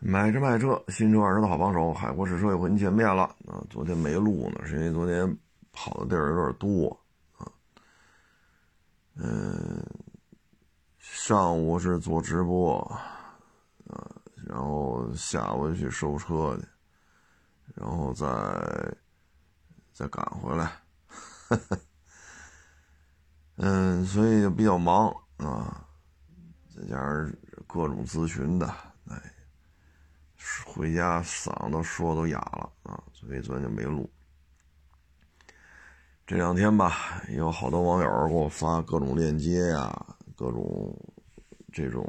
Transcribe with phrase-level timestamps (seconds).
[0.00, 3.62] 买车卖车，新车二手的好帮手，海阔试车又和您见面了啊！
[3.68, 5.36] 昨天没录呢，是因为昨天
[5.72, 6.88] 跑的地儿有点多
[7.36, 7.50] 啊。
[9.16, 9.84] 嗯，
[10.98, 12.78] 上午是做直播
[13.88, 14.06] 啊，
[14.46, 16.64] 然后下午去收车去，
[17.74, 18.26] 然后再
[19.92, 20.70] 再赶回来。
[23.56, 25.84] 嗯，所以就比较忙啊，
[26.72, 27.32] 再加上
[27.66, 28.72] 各种咨询的，
[30.64, 34.08] 回家嗓子说都哑了啊，所以昨天就没录。
[36.26, 40.06] 这两天吧，有好多网友给我发各种链接呀，
[40.36, 40.96] 各种
[41.72, 42.06] 这种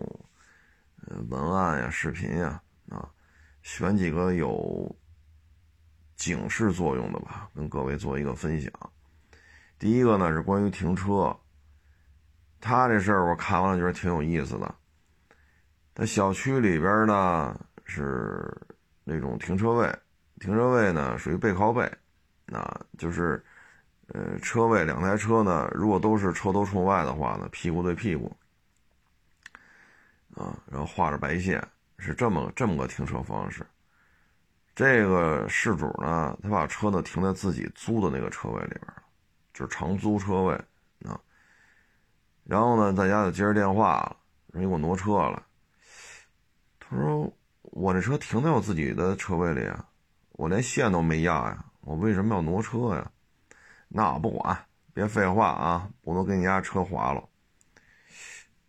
[1.29, 3.09] 文案呀、视频呀啊，
[3.63, 4.95] 选几个有
[6.15, 8.71] 警示作用的吧，跟各位做一个分享。
[9.79, 11.35] 第一个呢是关于停车，
[12.59, 14.75] 他这事儿我看完了觉得挺有意思的。
[15.95, 17.59] 在小区里边呢。
[17.89, 18.55] 是
[19.03, 19.93] 那种停车位，
[20.39, 21.81] 停车位呢属于背靠背，
[22.53, 23.43] 啊，就是，
[24.09, 28.31] 呃，车位两台车呢，如果都是车头冲外的话呢，屁股对屁股，
[30.35, 31.67] 啊，然后画着白线，
[31.97, 33.65] 是这么这么个停车方式。
[34.75, 38.83] 这个事主呢，他把车呢停在自己租的那个车位里边，
[39.53, 40.53] 就是长租车位
[41.03, 41.19] 啊。
[42.45, 44.15] 然后呢，在家就接着电话了，
[44.53, 45.43] 说你给我挪车了。
[46.79, 47.33] 他说。
[47.71, 49.85] 我这车停在我自己的车位里啊，
[50.33, 53.11] 我连线都没压呀，我为什么要挪车呀？
[53.87, 54.57] 那我不管，
[54.93, 57.23] 别废话啊，我都给你家车划了。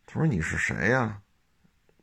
[0.07, 1.21] 他说你是谁呀？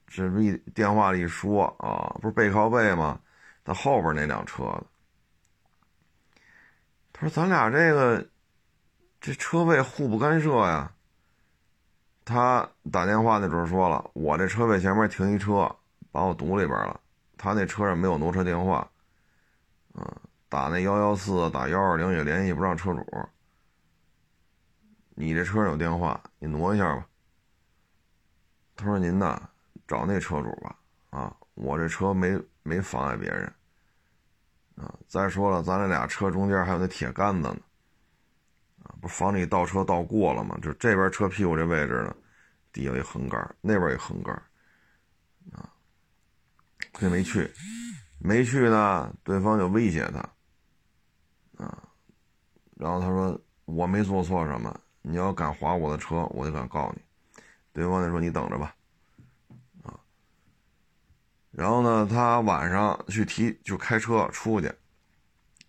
[0.08, 3.20] 这不一电话里一说啊，不是背靠背吗？
[3.64, 4.84] 他后边那辆车的。
[7.14, 8.28] 他说咱俩这个
[9.20, 10.92] 这车位互不干涉呀。
[12.23, 15.76] 他打电话那准说了，我这车位前面停一车。
[16.18, 17.00] 把我堵里边了，
[17.38, 18.90] 他那车上没有挪车电话，
[19.94, 20.04] 嗯，
[20.50, 23.06] 打那幺幺四，打幺二零也联系不上车主。
[25.14, 27.08] 你这车上有电话，你挪一下吧。
[28.76, 29.39] 他说：“您呐，
[29.88, 30.76] 找那车主吧，
[31.11, 33.45] 啊，我这车没没妨碍别人，
[34.76, 37.60] 啊，再说了，咱这俩车中间还有那铁杆子呢，
[38.82, 40.58] 啊，不防你倒车倒过了吗？
[40.64, 42.16] 就这边车屁股这位置呢，
[42.73, 44.34] 底下一横杆，那边一横杆。”
[45.54, 45.77] 啊
[47.00, 47.52] 他没去，
[48.20, 51.84] 没去呢，对方就威胁他，啊，
[52.76, 57.02] 然后他说我没做错什么，你要敢划我的车，我就敢告你。
[57.72, 58.76] 对方就说你等着吧，
[59.84, 60.00] 啊，
[61.52, 64.74] 然后呢，他晚上去提就开车出去，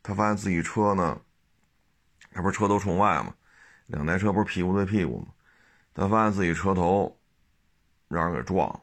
[0.02, 1.20] 他发现自己车呢，
[2.32, 3.34] 他不是车头冲外嘛，
[3.88, 5.28] 两台车不是屁股对屁股吗？
[5.92, 7.20] 他发现自己车头
[8.08, 8.80] 让人给撞了，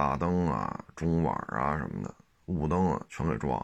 [0.00, 2.14] 大灯啊、中网啊什么的，
[2.46, 3.62] 雾灯啊全给撞。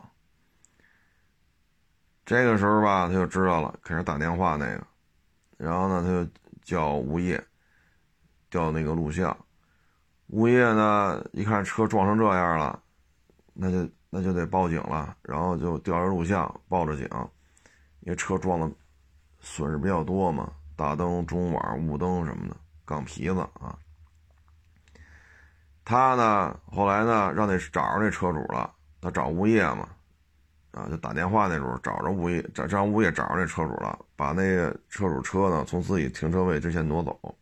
[2.27, 4.87] 这个时候吧，他就知道了，开始打电话那个，
[5.57, 6.31] 然后呢，他就
[6.63, 7.43] 叫物业
[8.51, 9.35] 调那个录像。
[10.27, 12.83] 物业呢一看车撞成这样了，
[13.55, 17.09] 那就那就得报警了，然后就调着录像报着警，
[18.01, 18.71] 因为车撞的
[19.41, 23.79] 损失比较多嘛，大灯、中网、雾灯什么的，钢皮子啊。
[25.87, 28.69] 他呢，后来呢，让那找着那车主了。
[29.01, 29.89] 他找物业嘛，
[30.73, 37.37] 啊，就打电话那时候找着物业，找让物业找着那车主了，把那个车主车呢从自己停车位之前挪走。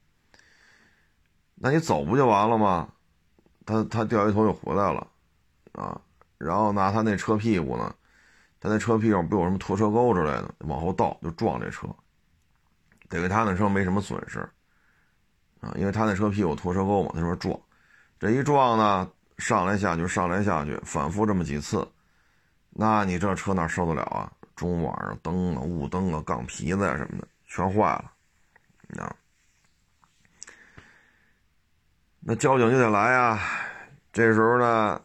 [1.55, 2.87] 那你走不就完了吗？
[3.65, 5.07] 他他掉一头又回来了，
[5.73, 5.99] 啊，
[6.37, 7.95] 然后拿他那车屁股呢，
[8.61, 11.89] 他那车屁股不有什么拖车钩之类的，往后倒就撞这车。
[13.09, 14.41] 得亏他那车没什么损失，
[15.61, 17.59] 啊，因为他那车屁股拖车钩嘛，他说撞。
[18.19, 21.87] 这一撞呢，上来下去，上来下去，反复这么几次，
[22.71, 24.33] 那你这车哪受得了啊？
[24.57, 29.17] 中网上、灯啊、雾灯啊、杠皮子呀什么的全坏了，啊！
[32.21, 33.41] 那交警就得来啊。
[34.13, 35.03] 这时候呢，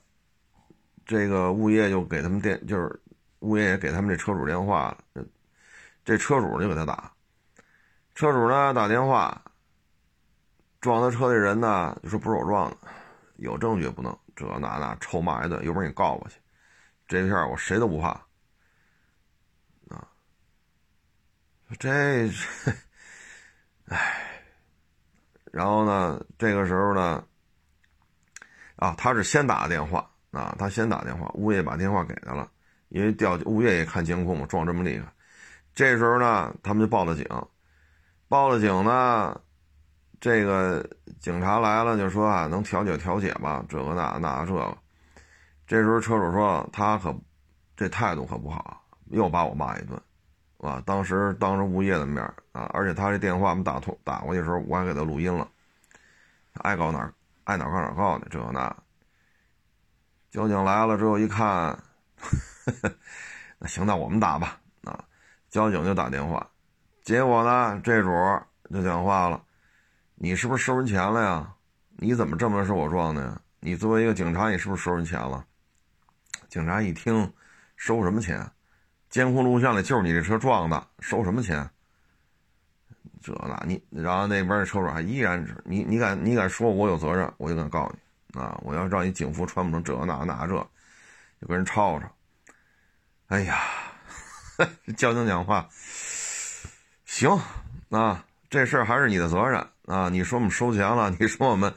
[1.04, 3.02] 这个物业就给他们电，就是
[3.40, 5.26] 物业也给他们这车主电话了。
[6.06, 7.12] 这车主就给他打，
[8.14, 9.42] 车主呢打电话，
[10.80, 12.78] 撞他车的人呢就说不是我撞的。
[13.40, 16.40] 有证据不能这那那臭骂一顿，有本事你告我去，
[17.08, 18.10] 这片我谁都不怕。
[19.90, 20.08] 啊！
[21.78, 22.30] 这，
[23.88, 24.42] 唉，
[25.52, 27.24] 然后呢，这个时候呢，
[28.76, 32.52] 啊，他是先打的电话啊，他先打电话，物业把电话给他了，
[32.90, 35.14] 因为调物业也看监控嘛，撞这么厉害，
[35.74, 37.26] 这时候呢，他们就报了警，
[38.28, 39.40] 报了警呢，
[40.20, 40.86] 这个
[41.20, 44.78] 警察来了就说啊，能调解调解吧，这个那那这个。
[45.66, 47.16] 这时候车主说他可
[47.78, 50.02] 这态度可不好，又把我骂一顿，
[50.58, 55.48] 啊，当时当着物业的面啊，而且他这电话我们打通打过去的时候，我还给他录音了，
[56.54, 57.14] 爱告哪
[57.44, 58.76] 爱哪告哪告的这那。
[60.32, 61.78] 交警来了之后一看，
[63.60, 64.60] 那行，那我们打吧。
[64.84, 65.04] 啊，
[65.50, 66.48] 交警就打电话，
[67.04, 68.10] 结果呢，这主
[68.72, 69.42] 就讲话了
[70.22, 71.54] ：“你是不是收人钱了呀？
[71.96, 73.42] 你怎么这么是我撞的呀？
[73.62, 75.46] 你作为一个警察，你是不是收人钱了？”
[76.50, 77.32] 警察一听，
[77.78, 78.46] 收什么钱？
[79.10, 81.70] 监控录像里就是你这车撞的，收什么钱？
[83.24, 88.40] 这那你，然后那边的车主还依然是你，你敢你敢说我有责任，我就敢告你。
[88.40, 88.60] 啊！
[88.62, 90.54] 我要让你警服穿不成这那那这，
[91.42, 92.08] 就跟人吵吵。
[93.28, 93.58] 哎呀，
[94.96, 95.68] 交警讲话，
[97.06, 97.32] 行
[97.90, 100.08] 啊，这事儿还是你的责任啊！
[100.08, 101.74] 你说我们收钱了， 你说我们，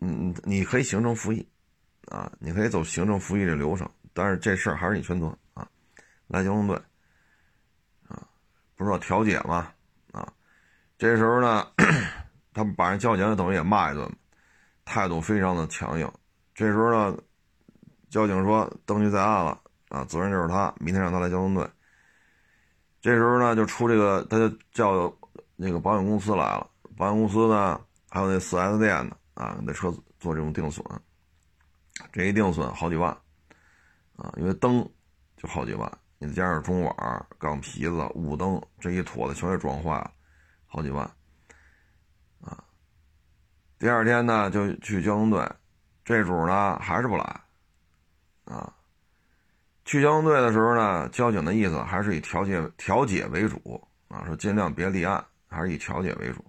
[0.00, 1.46] 嗯，你可以行政复议
[2.06, 5.68] 啊，你可以走行政复议这流程，但是这事儿还是你全责啊！
[6.26, 6.74] 来交通队
[8.08, 8.26] 啊，
[8.74, 9.70] 不是说调解吗？
[10.10, 10.26] 啊，
[10.96, 11.66] 这时候呢，
[12.54, 14.10] 他们把人交警等于也骂一顿。
[14.86, 16.10] 态度非常的强硬，
[16.54, 17.18] 这时候呢，
[18.08, 19.60] 交警说登记在案了
[19.90, 21.68] 啊，责任就是他，明天让他来交通队。
[23.02, 25.12] 这时候呢，就出这个，他就叫
[25.56, 30.82] 那个保险公司来了，保险公司呢，还有那四 S 店的啊，那车做这种定损，
[32.10, 33.10] 这一定损好几万
[34.16, 34.88] 啊，因为灯
[35.36, 40.10] 就好几万，你再加上中网、钢皮子、雾灯这一坨子全给撞坏了，
[40.66, 41.04] 好几万
[42.40, 42.64] 啊。
[43.78, 45.46] 第二天呢，就去交通队，
[46.02, 47.40] 这主呢还是不来，
[48.46, 48.72] 啊，
[49.84, 56.42] 去交通队的时候呢，交警的意思还是以调解调解为主啊，说尽量别立案，还是以调解为主，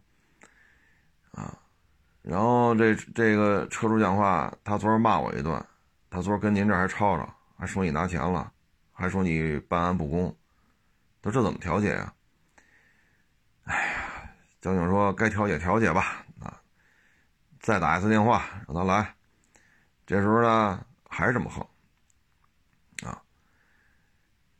[2.29, 5.65] 然后这这个车主讲话，他昨儿骂我一顿，
[6.09, 8.51] 他昨儿跟您这还吵吵，还说你拿钱了，
[8.91, 10.35] 还说你办案不公，
[11.21, 12.13] 他这怎么调解呀？
[13.63, 14.29] 哎呀，
[14.59, 16.25] 交警说该调解调解吧。
[16.41, 16.53] 啊
[17.59, 19.15] 再打一次电话让他来，
[20.05, 21.65] 这时候呢还是这么横，
[23.09, 23.21] 啊，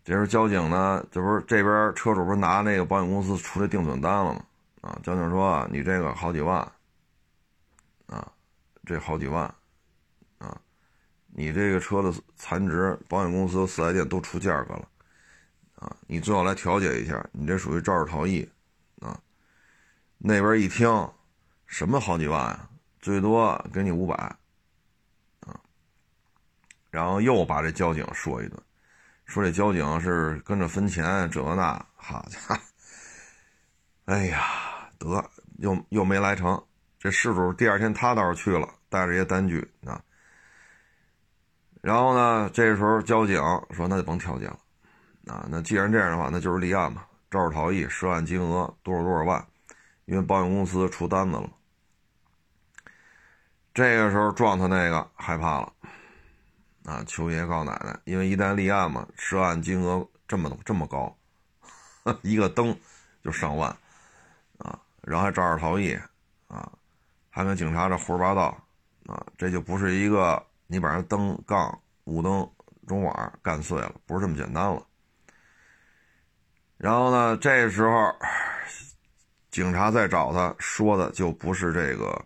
[0.04, 4.42] 这时候交警呢，这不是这边车主不是拿那个保险公司出的定损单了吗？
[4.82, 6.70] 啊，交警说你这个好几万，
[8.88, 9.44] 这好几万，
[10.38, 10.58] 啊，
[11.28, 14.88] 你这个车的残值，保险公司四 S 店都出价格了，
[15.76, 18.50] 啊，你最好来调解一下，你这属于肇事逃逸，
[19.02, 19.20] 啊，
[20.18, 20.88] 那边一听，
[21.66, 22.70] 什么好几万啊？
[23.02, 24.16] 最多给你五百，
[25.42, 25.60] 啊，
[26.90, 28.58] 然后又把这交警说一顿，
[29.26, 32.62] 说这交警是跟着分钱这那，好家伙，
[34.06, 36.64] 哎呀，得又又没来成。
[37.00, 40.02] 这事主第二天他倒是去了，带着一些单据啊。
[41.82, 43.38] 然后呢，这时候交警
[43.72, 44.60] 说那就甭调解了，
[45.28, 49.48] 啊，那既然这样的话，那就是立案嘛，肇事逃逸，涉案金额多少多少万，
[50.06, 51.50] 因为保险公司出单子了。
[53.74, 55.74] 这个时候撞他那个害怕了，
[56.84, 61.16] 啊，求爷告奶奶，因为一旦立案嘛，涉案金额这么这么高，
[62.24, 62.76] 一个灯
[63.24, 63.70] 就上万，
[64.58, 65.98] 啊，然后还肇事逃逸，
[66.48, 66.70] 啊，
[67.30, 68.67] 还跟警察这胡说八道，
[69.08, 72.48] 啊，这就不是一个你把人灯杠、雾灯、
[72.86, 74.86] 中网干碎了，不是这么简单了。
[76.78, 78.16] 然后呢，这时候
[79.50, 82.24] 警察再找他说的就不是这个。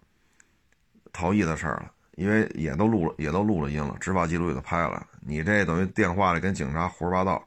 [1.13, 5.05] 逃逸的事儿了，因为也都录了，也都录了音了，执法记录也都拍了。
[5.20, 7.46] 你这等于电话里跟警察胡说八道，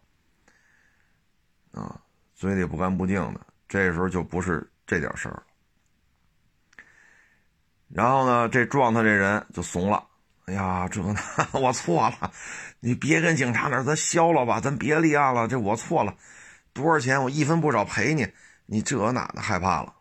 [1.72, 1.98] 啊，
[2.34, 5.42] 嘴里不干不净的，这时候就不是这点事儿了。
[7.88, 10.04] 然后呢，这撞他这人就怂了，
[10.46, 11.02] 哎呀，这
[11.52, 12.30] 我错了，
[12.80, 16.14] 你别跟警察那儿咱消了吧，咱别立案了，这我错了，
[16.72, 18.26] 多少钱我一分不少赔你，
[18.66, 19.94] 你这哪的害怕了，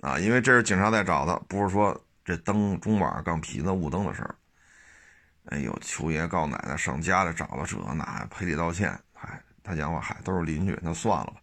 [0.00, 1.98] 啊，因为这是警察在找他，不是说。
[2.22, 4.36] 这灯、中网、钢皮子、雾灯的事儿，
[5.46, 8.96] 哎呦，求爷告奶奶，上家里找了这那，赔礼道歉。
[9.14, 11.36] 嗨，他讲话，嗨，都是邻居，那算了吧，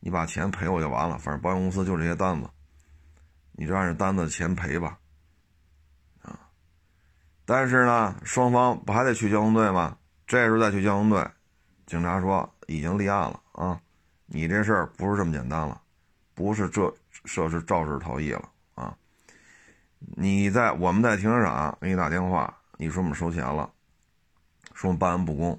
[0.00, 2.48] 你把钱赔我就完了，反正保险公司就这些单子，
[3.52, 4.98] 你就按着单子钱赔吧。
[7.46, 9.96] 但是呢，双方不还得去交通队吗？
[10.26, 11.24] 这时候再去交通队，
[11.86, 13.80] 警察说已经立案了啊，
[14.26, 15.80] 你这事儿不是这么简单了，
[16.34, 16.92] 不是这
[17.24, 18.92] 涉是肇事逃逸了啊。
[19.98, 23.70] 你在我们在停车场给你打电话，你说我们收钱了，
[24.74, 25.58] 说我们办案不公。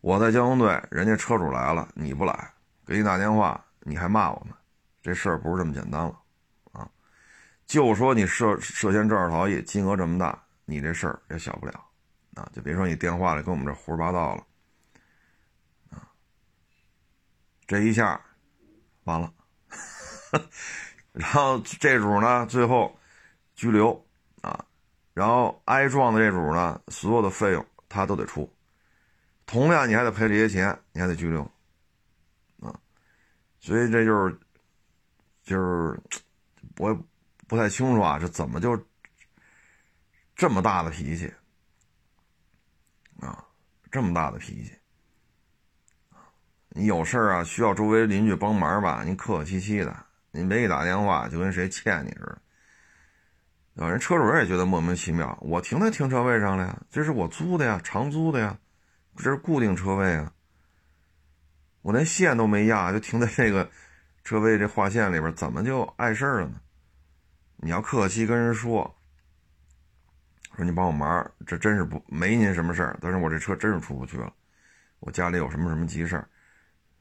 [0.00, 2.50] 我在交通队，人家车主来了，你不来，
[2.84, 4.52] 给你打电话，你还骂我们，
[5.02, 6.16] 这事儿不是这么简单了
[6.72, 6.88] 啊！
[7.66, 11.72] 就说你涉涉嫌肇事逃逸，金额这么大，你这事儿也小不了
[12.34, 12.46] 啊！
[12.52, 14.46] 就别说你电话里跟我们这胡说八道了
[15.90, 16.10] 啊！
[17.66, 18.20] 这一下
[19.04, 19.32] 完了，
[21.12, 22.98] 然后这主呢最后
[23.54, 24.06] 拘留
[24.42, 24.66] 啊，
[25.14, 28.52] 然后挨撞的这主呢，所有的费用他都得出，
[29.46, 31.42] 同样你还得赔这些钱，你还得拘留
[32.60, 32.78] 啊！
[33.60, 34.38] 所以这就是
[35.42, 35.98] 就是
[36.76, 36.98] 我也。
[37.48, 38.76] 不太清楚啊，这怎么就
[40.36, 41.32] 这么大的脾气
[43.20, 43.42] 啊？
[43.90, 44.74] 这么大的脾气
[46.68, 49.02] 你有事啊，需要周围邻居帮忙吧？
[49.02, 49.96] 你客客气气的，
[50.30, 52.38] 你别一打电话，就跟谁欠你似的。
[53.74, 58.58] 有人车主也觉得莫名其妙，我停在停车位上了呀，这是我租的呀，长租的呀，
[59.16, 60.32] 这是固定车位啊，
[61.80, 63.70] 我连线都没压，就停在这个
[64.24, 66.60] 车位这划线里边，怎么就碍事了呢？
[67.56, 68.95] 你要客气跟人说，
[70.56, 74.32] 说你帮我忙，这真是不没您什么事儿，但是我这车真是出不去了，
[75.00, 76.26] 我家里有什么什么急事儿，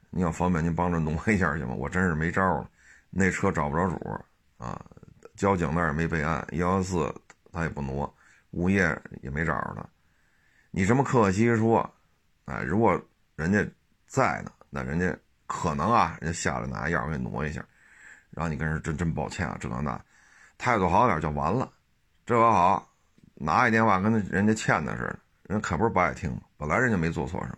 [0.09, 1.73] 你要方便您帮着挪 一下行吗？
[1.73, 2.69] 我真是没招了，
[3.09, 4.25] 那车找不着主
[4.57, 4.83] 啊，
[5.35, 7.13] 交警那儿也没备案，幺幺四
[7.51, 8.13] 他也不挪，
[8.51, 9.85] 物业也没找着他，
[10.71, 11.89] 你这么客客气气说，
[12.45, 13.01] 哎，如果
[13.35, 13.65] 人家
[14.05, 17.65] 在呢，那人家可能啊，人家下来拿钥匙给你挪一下，
[18.31, 20.01] 然后你跟人真真抱歉啊，这那。
[20.57, 21.69] 态度好点就完了，
[22.25, 22.89] 这可好，
[23.35, 27.57] 拿一电话跟人家欠的似的，人可不是不爱听本来人家没做错什么，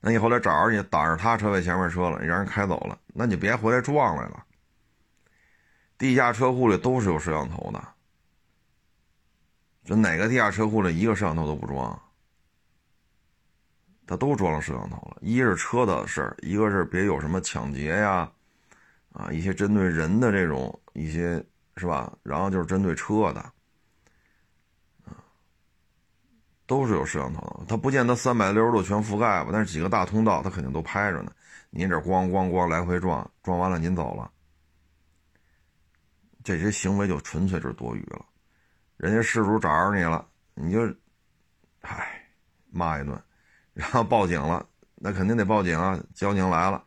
[0.00, 4.44] 那你后来找着你挡着他车位前面车了，你让人开走了，那你别回来撞来了。
[5.98, 7.88] 地下车库里都是有摄像头的，
[9.84, 12.00] 这哪个地下车库里一个摄像头都不装？
[14.06, 18.30] 他都装了摄像头了，一是车的事儿，一个是别有什么抢劫呀。
[19.12, 21.44] 啊，一些针对人的这种一些
[21.76, 22.16] 是吧？
[22.22, 23.40] 然后就是针对车的，
[25.04, 25.16] 啊，
[26.68, 27.64] 都是有摄像头的。
[27.66, 31.32] 它不见得三百六十度全覆盖吧，但是几个大通道它肯定都拍着呢。
[31.70, 34.30] 您这咣咣咣来回撞，撞完了您走了，
[36.44, 38.24] 这些行为就纯粹是多余了。
[38.96, 40.82] 人家事主找着你了，你就，
[41.80, 42.22] 唉，
[42.70, 43.20] 骂一顿，
[43.72, 45.98] 然后报警了，那肯定得报警啊。
[46.14, 46.84] 交警来了，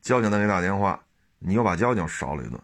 [0.00, 1.02] 交警再给你打电话。
[1.38, 2.60] 你又把交警烧了一顿，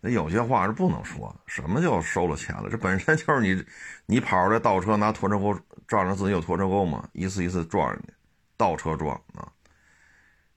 [0.00, 1.40] 那有些话是不能说的。
[1.46, 2.68] 什么叫收了钱了？
[2.70, 3.64] 这本身就是你，
[4.06, 7.08] 你跑出来倒车拿拖车钩撞上自己有拖车钩嘛？
[7.12, 8.12] 一次一次撞人家，
[8.56, 9.46] 倒车撞啊。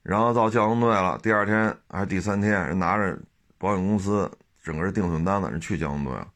[0.02, 3.18] 然后到交通队了，第二天还是第三天，人拿着
[3.58, 4.30] 保险公司
[4.62, 6.28] 整个定损单子，人去交通队了。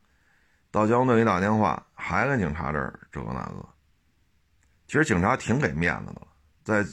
[0.70, 3.66] 到交通队一打电话，还跟警察这儿这个那个。
[4.86, 6.26] 其实警察挺给面子的了，
[6.64, 6.84] 在。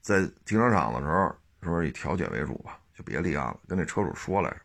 [0.00, 4.56] 在停车场的时候，说以调解为主吧，就别立案了，跟那车主说来着。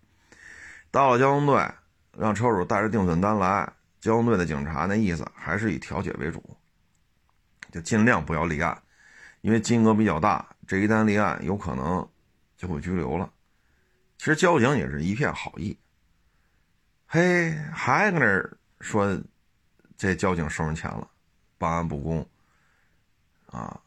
[0.93, 1.67] 到了交通队，
[2.15, 3.67] 让车主带着定损单来，
[3.99, 6.55] 交通队的警察那意思还是以调解为主，
[7.71, 8.79] 就尽量不要立案，
[9.41, 12.07] 因为金额比较大，这一单立案，有可能
[12.55, 13.27] 就会拘留了。
[14.19, 15.75] 其实交警也是一片好意，
[17.07, 19.19] 嘿，还搁那说
[19.97, 21.09] 这交警收人钱了，
[21.57, 22.23] 办案不公
[23.47, 23.81] 啊。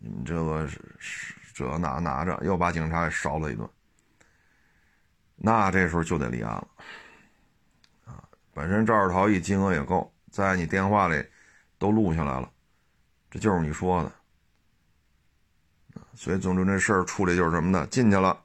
[0.00, 0.66] 你们这个
[0.98, 3.70] 是这拿拿着，又把警察给烧了一顿，
[5.42, 6.68] 那这时候就得立案了
[8.04, 8.22] 啊！
[8.52, 11.24] 本身肇事逃逸金额也够，在你电话里
[11.78, 12.52] 都录下来了，
[13.30, 14.12] 这就是你说的
[16.14, 17.86] 所以总之这事儿处理就是什么呢？
[17.86, 18.38] 进去了，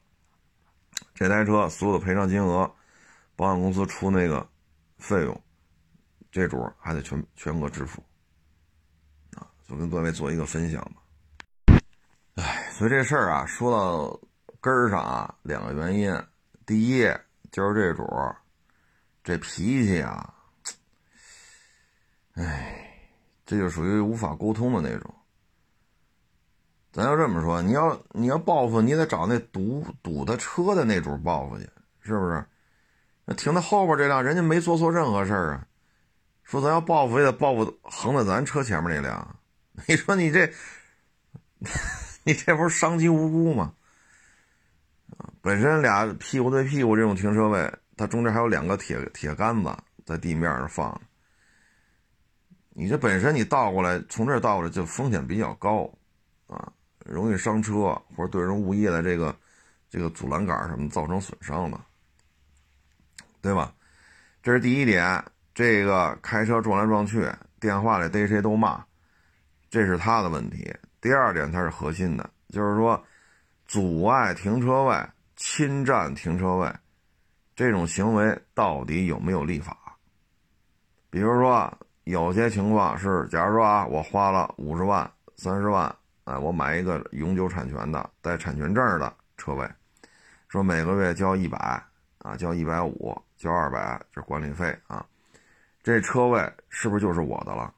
[1.14, 2.74] 这台车所有的赔偿金额，
[3.36, 4.48] 保险公司出那个
[4.98, 5.44] 费用，
[6.32, 8.02] 这主还得全全额支付
[9.36, 9.46] 啊！
[9.68, 11.82] 就跟各位做一个分享吧。
[12.36, 14.18] 哎，所以这事儿啊，说到
[14.62, 16.18] 根儿上啊，两个原因。
[16.66, 17.08] 第一
[17.52, 18.06] 就是这主
[19.24, 20.34] 这脾气啊，
[22.34, 23.00] 哎，
[23.46, 25.14] 这就属于无法沟通的那种。
[26.92, 31.70] 咱要这么说，你要你要报复，你得找那堵堵他车的那主报复去，
[32.02, 32.46] 是不是？
[33.26, 35.68] 那停在后边这辆，人家没做错任何事儿啊。
[36.44, 39.40] 说咱要报复，也得报复横在咱车前面那辆。
[39.88, 40.52] 你说你这。
[42.28, 43.74] 你这不是伤及无辜吗？
[45.46, 49.72] 本身俩屁股对屁股这种停车位，它中间还有两个铁铁杆子
[50.04, 51.00] 在地面上放。
[52.72, 55.88] 你这本身你倒过来，从这儿倒过来就风险比较高，
[56.48, 56.74] 啊，
[57.06, 59.38] 容易伤车或者对人物业的这个
[59.88, 61.80] 这个阻拦杆什么造成损伤的，
[63.40, 63.72] 对吧？
[64.42, 65.24] 这是第一点，
[65.54, 68.84] 这个开车撞来撞去，电话里逮谁都骂，
[69.70, 70.76] 这是他的问题。
[71.00, 73.00] 第二点，它是核心的，就是说，
[73.68, 76.74] 阻碍停车位侵占停车位，
[77.56, 79.78] 这种行为到底有没有立法？
[81.10, 81.72] 比如说，
[82.04, 85.94] 有些情况是，假如说啊，我花了五十万、三十万，
[86.26, 89.70] 哎，我买一个永久产权的、带产权证的车位，
[90.48, 91.58] 说每个月交一百
[92.20, 95.06] 啊，交一百五，交二百，这管理费啊，
[95.84, 97.74] 这车位是不是就是我的了？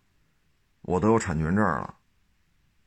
[0.82, 1.94] 我都有产权证了，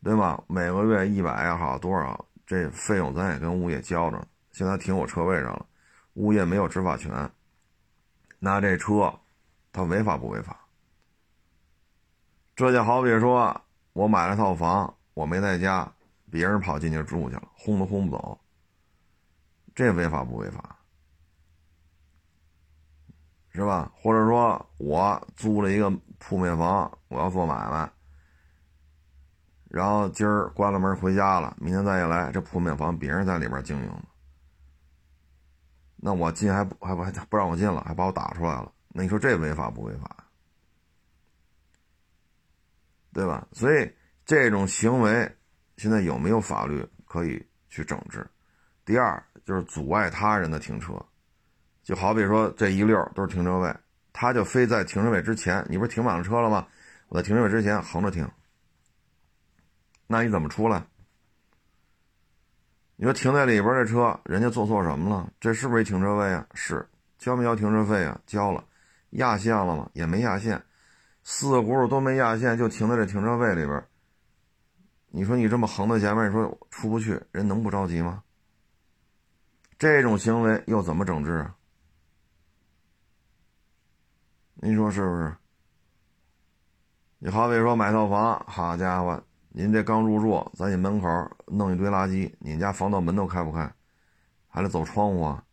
[0.02, 0.42] 对吧？
[0.46, 4.26] 每个月一百也好，多少这费用咱也跟物业交着。
[4.60, 5.64] 现在停我车位上了，
[6.16, 7.30] 物业没有执法权。
[8.38, 9.10] 那这车，
[9.72, 10.54] 它违法不违法？
[12.54, 13.58] 这就好比说，
[13.94, 15.90] 我买了套房，我没在家，
[16.30, 18.38] 别人跑进去住去了，轰都轰不走。
[19.74, 20.76] 这违法不违法？
[23.52, 23.90] 是吧？
[23.94, 27.90] 或者说我租了一个铺面房，我要做买卖，
[29.70, 34.02] 然后今儿关了门回家了，明天再一来，这铺面房别人在里边经营。
[36.02, 38.72] 那我进还不还不还不让我进了，还把我打出来了。
[38.88, 40.16] 那你说这违法不违法？
[43.12, 43.46] 对吧？
[43.52, 43.92] 所以
[44.24, 45.30] 这种行为
[45.76, 48.24] 现在有没有法律可以去整治？
[48.84, 50.94] 第二就是阻碍他人的停车，
[51.82, 53.76] 就好比说这一溜都是停车位，
[54.12, 56.66] 他就非在停车位之前，你不是停满了车了吗？
[57.08, 58.28] 我在停车位之前横着停，
[60.06, 60.86] 那你怎么出来？
[63.00, 65.32] 你说停在里边这车，人家做错什么了？
[65.40, 66.46] 这是不是停车位啊？
[66.52, 68.20] 是，交没交停车费啊？
[68.26, 68.62] 交了，
[69.12, 69.88] 压线了吗？
[69.94, 70.62] 也没压线，
[71.24, 73.82] 四个轱辘都没压线，就停在这停车位里边。
[75.08, 78.22] 你说你这么横在前面，你说出不去，人能不着急吗？
[79.78, 81.56] 这种行为又怎么整治啊？
[84.56, 85.34] 您说是不是？
[87.18, 89.24] 你好比说买套房，好家伙！
[89.52, 91.08] 您这刚入住，咱你门口
[91.46, 93.68] 弄一堆垃圾，你家防盗门都开不开，
[94.48, 95.44] 还得走窗户啊？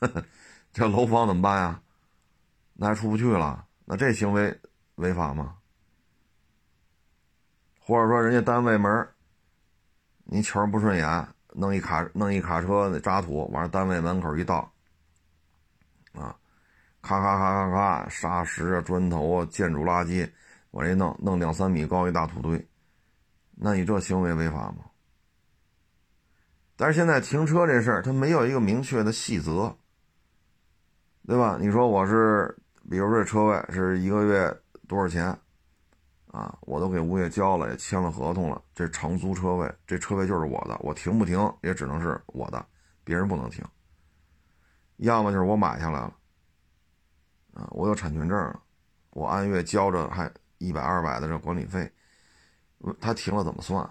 [0.70, 1.80] 这楼房怎么办呀？
[2.74, 3.64] 那还出不去了？
[3.86, 4.60] 那这行为
[4.96, 5.56] 违法吗？
[7.80, 9.08] 或者说人家单位门，
[10.24, 14.70] 你瞧不顺眼，弄一卡弄一卡车那渣土往单位门口一倒，
[16.12, 16.36] 啊，
[17.00, 20.30] 咔咔咔咔咔，沙石啊、砖头啊、建筑垃圾
[20.72, 22.68] 往这弄，弄两三米高一大土堆。
[23.56, 24.84] 那你这行为违法吗？
[26.76, 29.76] 但是现在停车这事儿，它没有一个明确的细则，
[31.24, 31.56] 对吧？
[31.60, 32.52] 你说我是，
[32.90, 34.52] 比如这车位是一个月
[34.88, 35.26] 多少钱，
[36.32, 42.66] 啊，我都给物业交了，也签了合同了，这长租车位，这车位就是我的，我停不停也只能是我的，
[43.04, 43.64] 别人不能停。
[44.96, 46.12] 要么就是我买下来了，
[47.54, 48.60] 啊，我有产权证了，
[49.10, 51.88] 我按月交着还一百二百的这管理费。
[53.00, 53.82] 他停了怎么算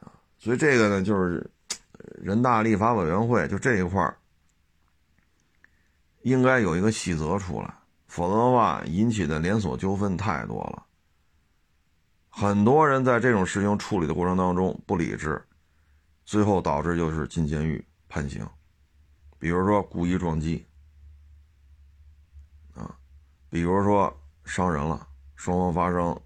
[0.00, 0.12] 啊？
[0.38, 1.50] 所以这个呢，就是
[2.14, 4.16] 人大立法委员会就这一块儿
[6.22, 7.74] 应该有一个细则出来，
[8.06, 10.86] 否则的话引起的连锁纠纷太多了。
[12.30, 15.42] 很多人在这种事情处理的过程当中不理智，
[16.24, 18.48] 最后导致就是进监狱判刑。
[19.38, 20.66] 比如说故意撞击
[22.74, 22.96] 啊，
[23.50, 26.18] 比如说伤人了，双方发生。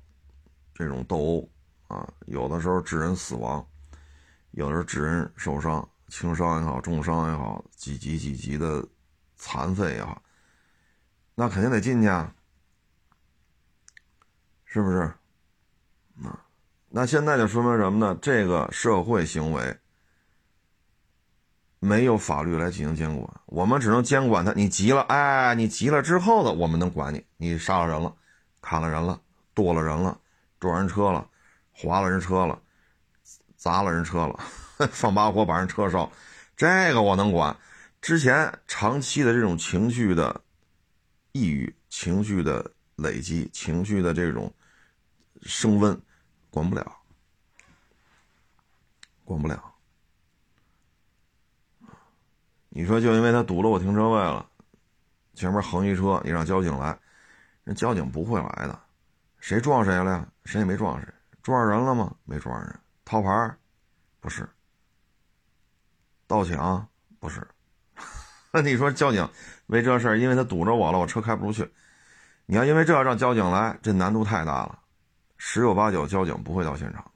[0.74, 1.50] 这种斗殴
[1.86, 3.64] 啊，有的时候致人死亡，
[4.50, 8.84] 有的时候致人受伤，轻伤也好，重伤也好，几级几级的
[9.36, 10.20] 残废也好，
[11.34, 12.34] 那肯定得进去啊，
[14.64, 14.98] 是不是？
[16.22, 16.44] 啊，
[16.88, 18.18] 那现在就说明什么呢？
[18.20, 19.76] 这个社会行为
[21.78, 24.52] 没有法律来进行监管，我们只能监管他。
[24.52, 27.24] 你急了，哎，你急了之后的，我们能管你。
[27.36, 28.14] 你杀了人了，
[28.60, 29.20] 砍了人了，
[29.52, 30.18] 剁了人了。
[30.64, 31.28] 撞人车了，
[31.72, 32.58] 划了人车了，
[33.54, 34.40] 砸了人车了，
[34.90, 36.10] 放把火把人车烧，
[36.56, 37.54] 这个我能管。
[38.00, 40.40] 之前长期的这种情绪的
[41.32, 44.50] 抑郁、情绪的累积、情绪的这种
[45.42, 46.00] 升温，
[46.48, 46.96] 管不了，
[49.22, 49.74] 管不了。
[52.70, 54.48] 你说就因为他堵了我停车位了，
[55.34, 56.98] 前面横一车，你让交警来，
[57.64, 58.80] 人交警不会来的。
[59.40, 60.28] 谁撞谁了呀？
[60.44, 61.08] 谁也没撞谁，
[61.42, 62.14] 撞上人了吗？
[62.24, 62.80] 没撞上人。
[63.04, 63.56] 套牌
[64.20, 64.48] 不是。
[66.26, 66.86] 盗抢？
[67.18, 67.46] 不是。
[68.50, 69.28] 那 你说交警
[69.66, 71.70] 为这事儿，因为他堵着我了，我车开不出去。
[72.46, 74.78] 你要因为这让交警来，这难度太大了。
[75.36, 77.10] 十有八九交警不会到现场的，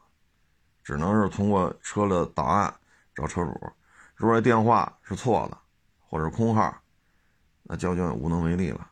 [0.83, 2.75] 只能是通过车的档案
[3.15, 3.73] 找车主。
[4.15, 5.59] 如果电话是错的，
[6.01, 6.75] 或者是空号，
[7.63, 8.91] 那交警也无能为力了。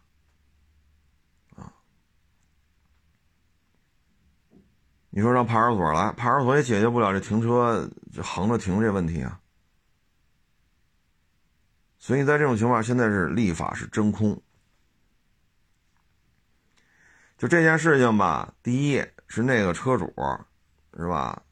[5.17, 9.41] 你说让派出所来，派出所也解决不了这停车这横着停这问题啊，
[11.99, 14.39] 所以在这种情况，现在是立法是真空。
[17.39, 20.05] 就这件事情吧，第一是那个车主，
[20.99, 21.43] 是吧？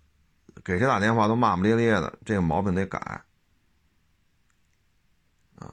[0.62, 2.98] 给谁打电话都骂骂咧咧的，这个毛病得改。
[5.54, 5.72] 啊，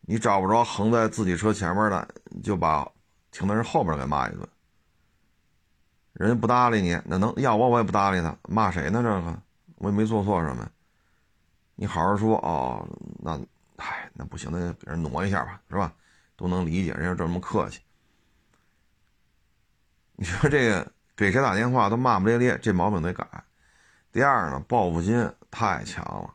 [0.00, 2.08] 你找不着横在自己车前面的，
[2.42, 2.84] 就把
[3.30, 4.44] 停在人后边给骂一顿。
[6.18, 9.02] 人家不搭理你，那能要我我也不搭理他，骂谁呢？
[9.02, 9.38] 这个
[9.76, 10.66] 我也没做错什么。
[11.74, 13.38] 你好好说哦，那，
[13.76, 15.92] 唉，那不行，那就给人挪一下吧，是吧？
[16.34, 17.80] 都能理解，人家这么客气。
[20.16, 23.26] 你说这个给谁打电话都骂骂咧咧，这毛病得改。
[24.10, 26.34] 第二呢，报复心太强了。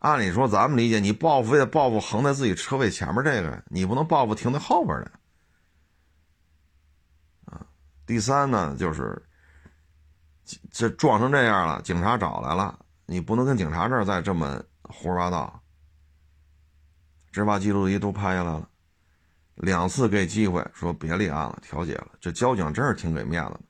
[0.00, 5.10] 按理说，咱们理解，你报复也报复横在自己车位前面这个，你不能报复停在后边的。
[8.06, 9.20] 第三呢，就是
[10.70, 15.60] 这撞成这样了，警察找来了，你不能跟警察这儿再这么胡说八道。
[17.32, 18.68] 执法记录仪都拍下来了。
[19.56, 22.08] 两次给机会说别立案了，调解了。
[22.20, 23.60] 这交警真是挺给面子的，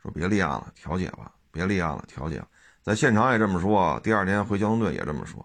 [0.00, 2.40] 说别立案了，调解吧，别立案了，调解。
[2.82, 5.44] 在现场也这么说，第二天回交通队也这么说。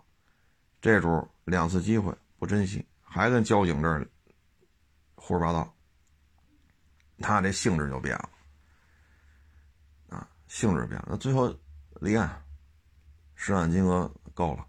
[0.80, 4.08] 这主两次机会不珍惜，还跟交警这儿
[5.16, 5.74] 胡说八道，
[7.22, 8.30] 他这性质就变了
[10.10, 11.08] 啊，性质变了。
[11.12, 11.54] 那最后
[12.02, 12.44] 立案，
[13.36, 14.66] 涉案金额够了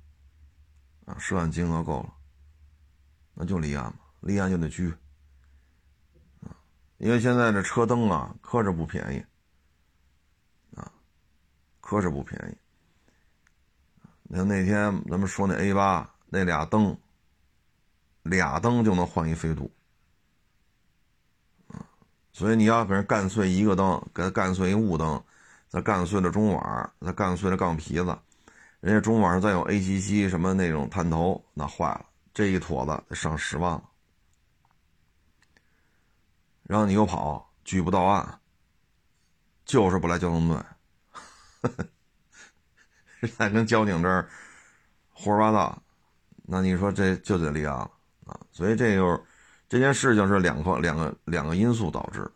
[1.06, 2.14] 啊，涉案金额够了，
[3.34, 4.92] 那就立案嘛，立案就得拘。
[6.98, 9.24] 因为现在这车灯啊，可是不便宜，
[10.78, 10.92] 啊，
[11.80, 12.58] 可是不便宜。
[14.24, 16.96] 你看那天咱们说那 A 八那俩灯，
[18.22, 19.72] 俩灯就能换一飞度，
[22.32, 25.22] 所以你要给人干碎一个灯，给他干碎一雾灯，
[25.68, 28.18] 再干碎了中网，再干碎了杠皮子，
[28.80, 33.82] 人家中网上再有 A 七七什么那种探头，那坏了，这一坨子得上十万了。
[36.62, 38.40] 然后你又跑，拒不到案，
[39.64, 40.56] 就是不来交通队，
[41.62, 44.28] 呵呵，在跟交警这儿
[45.12, 45.82] 胡说八道，
[46.42, 47.90] 那你说这就得立案了
[48.26, 48.38] 啊！
[48.52, 49.20] 所以这就是
[49.70, 52.32] 这件事情是两个两个两个因素导致的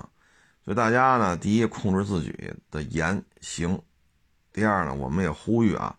[0.00, 0.08] 啊！
[0.64, 2.32] 所以大家呢，第一控制自己
[2.70, 3.76] 的言行，
[4.52, 5.98] 第二呢，我们也呼吁啊，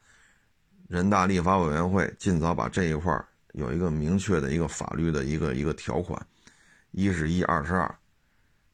[0.88, 3.13] 人大立法委员会尽早把这一块
[3.52, 6.26] 有一个明确的一个法律的一个一个条款。
[6.91, 7.94] 一是一，二是二，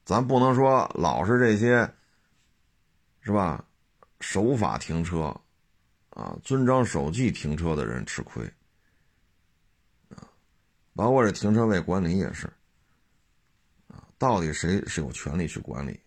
[0.06, 1.92] 咱不能说老是这些，
[3.22, 3.66] 是吧？
[4.20, 5.36] 守法停车，
[6.12, 8.48] 啊，遵章守纪停车的人吃亏，
[10.96, 12.48] 包括这停车位管理也是，
[13.88, 16.00] 啊，到底谁是有权利去管理？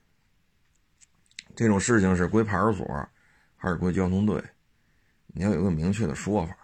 [1.56, 3.08] 这种事情是归派出所，
[3.56, 4.42] 还是归交通队？
[5.28, 6.56] 你要有个明确的说法，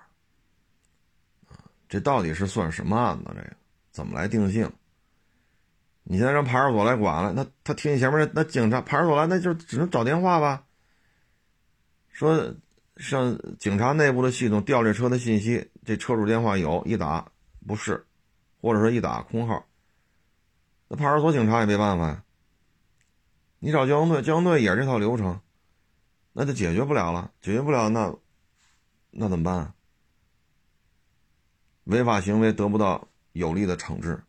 [1.48, 3.24] 啊，这到底是算什么案子？
[3.28, 3.56] 这个
[3.90, 4.70] 怎么来定性？
[6.02, 10.64] 你现在让派出所来管了，那他听你前面，那警察派出所来，那就只能找电话吧。
[12.10, 12.54] 说
[12.96, 17.30] 上警察内部的系统调这车的信息，这车主电话有一打
[17.66, 18.04] 不是，
[18.60, 19.66] 或者说一打空号，
[20.88, 22.24] 那派出所警察也没办法呀。
[23.58, 25.40] 你找交通队，交通队也是这套流程，
[26.32, 28.14] 那就解决不了了，解决不了那
[29.10, 29.74] 那怎么办啊？
[31.84, 34.22] 违法行为得不到有力的惩治。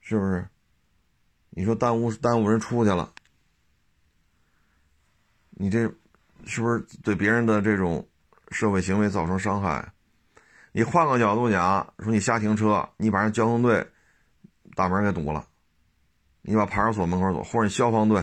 [0.00, 0.48] 是不是？
[1.50, 3.12] 你说耽误耽误人出去了，
[5.50, 5.92] 你这
[6.44, 8.06] 是不是对别人的这种
[8.50, 9.92] 社会行为造成伤害？
[10.76, 13.90] 你换个角度讲，说你瞎停车，你把人交通队
[14.74, 15.48] 大门给堵了，
[16.42, 18.20] 你把派出所门口堵，或者你消防队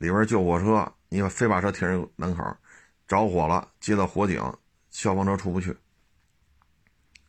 [0.00, 2.42] 里边救火车，你非把车停人门口，
[3.06, 4.42] 着火了接到火警，
[4.88, 5.76] 消防车出不去，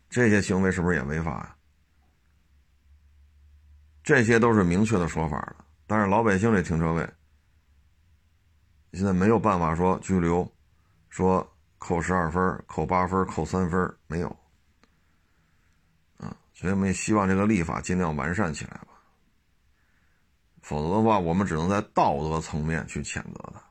[0.10, 1.56] 这些行为是不是也违法呀？
[4.02, 7.06] 这些都是明确的说法了，但是老百姓这停车位
[8.94, 10.50] 现在没有办法说拘留，
[11.10, 11.46] 说
[11.80, 14.34] 扣十二分、扣八分、扣三分，没有，
[16.54, 18.88] 所以我们也希望这个立法尽量完善起来吧，
[20.62, 23.62] 否则的话，我们只能在道德层面去谴责他，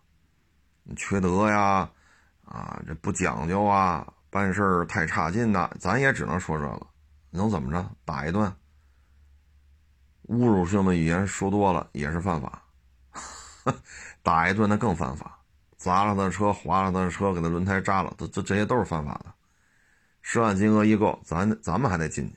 [0.82, 1.88] 你缺德呀，
[2.44, 6.86] 啊，这不讲究啊，办事太差劲呐，咱也只能说这个，
[7.30, 7.88] 能怎么着？
[8.04, 8.52] 打一顿。
[10.28, 12.62] 侮辱性的语言说多了也是犯法，
[14.22, 15.38] 打一顿那更犯法，
[15.76, 19.32] 砸了他的车，划了他的车，给他轮胎扎了，这这这些都是犯法的。
[20.20, 22.36] 涉案金额一够，咱咱们还得进去，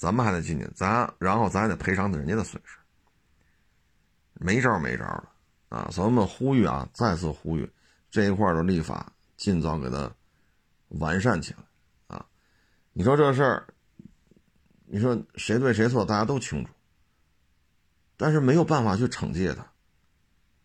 [0.00, 2.78] 咱们还得进去，咱然后咱还得赔偿人家的损失，
[4.32, 5.28] 没招没招的
[5.68, 5.90] 啊！
[5.92, 7.70] 所以我们呼吁啊，再次呼吁
[8.10, 10.10] 这一块的立法尽早给它
[10.88, 12.24] 完善起来啊。
[12.94, 13.66] 你说这事儿，
[14.86, 16.72] 你说谁对谁错，大家都清楚，
[18.16, 19.70] 但是没有办法去惩戒他，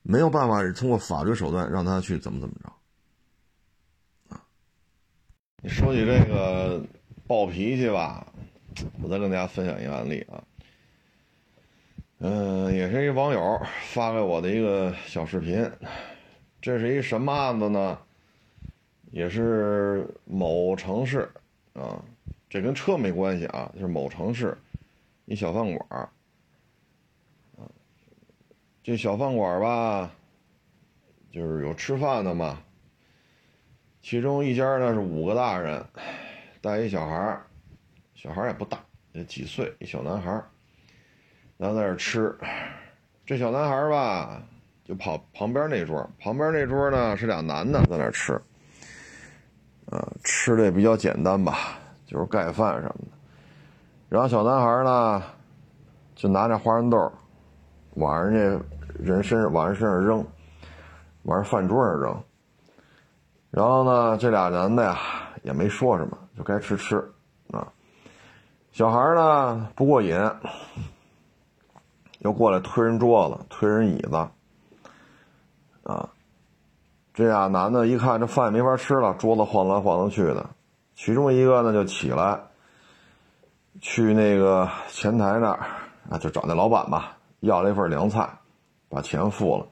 [0.02, 4.42] 没有办法通过法律手段让他去怎么怎么着啊。
[5.62, 6.82] 你说起这个
[7.28, 8.26] 暴脾气吧，
[9.02, 10.44] 我再跟大家分享一个案例啊。
[12.20, 13.62] 嗯，也是一网友
[13.92, 15.70] 发给我的一个小视频，
[16.62, 18.00] 这是一什么案子呢？
[19.12, 21.30] 也是某城市
[21.74, 22.04] 啊，
[22.50, 24.58] 这跟车没关系啊，就是某城市
[25.26, 26.10] 一小饭馆啊，
[28.84, 30.12] 这小饭馆吧，
[31.32, 32.62] 就是有吃饭的嘛，
[34.02, 35.86] 其中一家呢是五个大人
[36.60, 37.45] 带一小孩儿
[38.16, 38.80] 小孩也不大，
[39.12, 40.32] 也几岁，一小男孩
[41.58, 42.36] 然后在这吃，
[43.26, 44.42] 这小男孩吧，
[44.84, 48.34] 就跑旁边那桌，旁边那桌呢是俩男的在那吃，
[49.92, 53.18] 啊，吃的也比较简单吧，就是盖饭什么的。
[54.10, 55.24] 然后小男孩呢，
[56.16, 57.12] 就拿着花生豆
[57.96, 58.66] 往人家
[58.98, 60.26] 人身上往人身上扔，
[61.24, 62.24] 往人饭桌上扔。
[63.52, 64.98] 然后呢，这俩男的呀
[65.44, 66.98] 也没说什么，就该吃吃
[67.52, 67.72] 啊。
[68.76, 70.20] 小孩呢不过瘾。
[72.20, 74.28] 又过来推人桌子，推人椅子，
[75.84, 76.10] 啊，
[77.14, 80.50] 这俩男的一看这饭没法吃了，桌子晃来晃去的，
[80.94, 82.38] 其中一个呢就起来，
[83.80, 85.66] 去那个前台那儿
[86.10, 88.28] 啊，就找那老板吧，要了一份凉菜，
[88.90, 89.66] 把钱付了，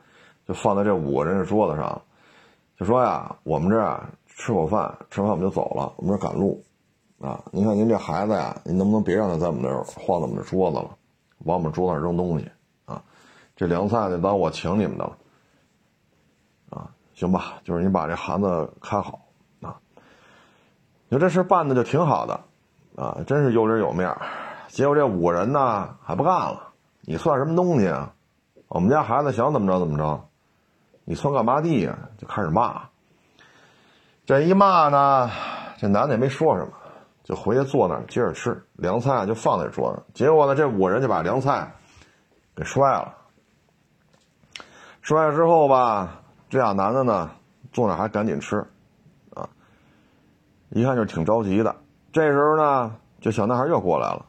[0.47, 2.01] 就放在这五个人的桌子上，
[2.79, 6.63] 就说呀，我们这儿吃口饭，吃完饭我们就走了，我们这赶路，
[7.23, 10.89] 啊，您看您这孩子呀，您能不能别让他在我们这儿晃我们这桌子了？
[11.45, 12.51] 往我们桌子上扔东西，
[12.83, 13.01] 啊，
[13.55, 15.17] 这凉菜呢当我请你们的了，
[16.71, 19.21] 啊，行吧，就是你把这孩子开好，
[19.61, 19.79] 啊，
[21.07, 22.41] 你说这事办的就挺好的，
[23.01, 24.13] 啊，真是有理有面
[24.67, 28.13] 结果这五个人呢还不干了，你算什么东西啊？
[28.67, 30.27] 我们家孩子想怎么着怎么着，
[31.05, 31.97] 你算干嘛地呀？
[32.17, 32.81] 就开始骂，
[34.25, 35.31] 这一骂呢，
[35.77, 36.73] 这男的也没说什么。
[37.23, 40.03] 就回去坐那儿接着吃凉菜，就放在桌上。
[40.13, 41.71] 结果呢，这五人就把凉菜
[42.55, 43.13] 给摔了。
[45.01, 47.31] 摔了之后吧，这俩男的呢，
[47.71, 48.65] 坐那还赶紧吃，
[49.33, 49.47] 啊，
[50.69, 51.75] 一看就挺着急的。
[52.11, 54.25] 这时候呢，这小男孩又过来了，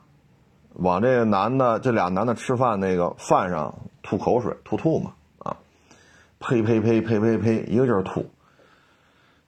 [0.75, 5.57] 往这男的这俩男的吃饭那个饭上吐口水，吐吐嘛，啊，
[6.39, 8.29] 呸呸呸呸呸呸，一个劲儿吐。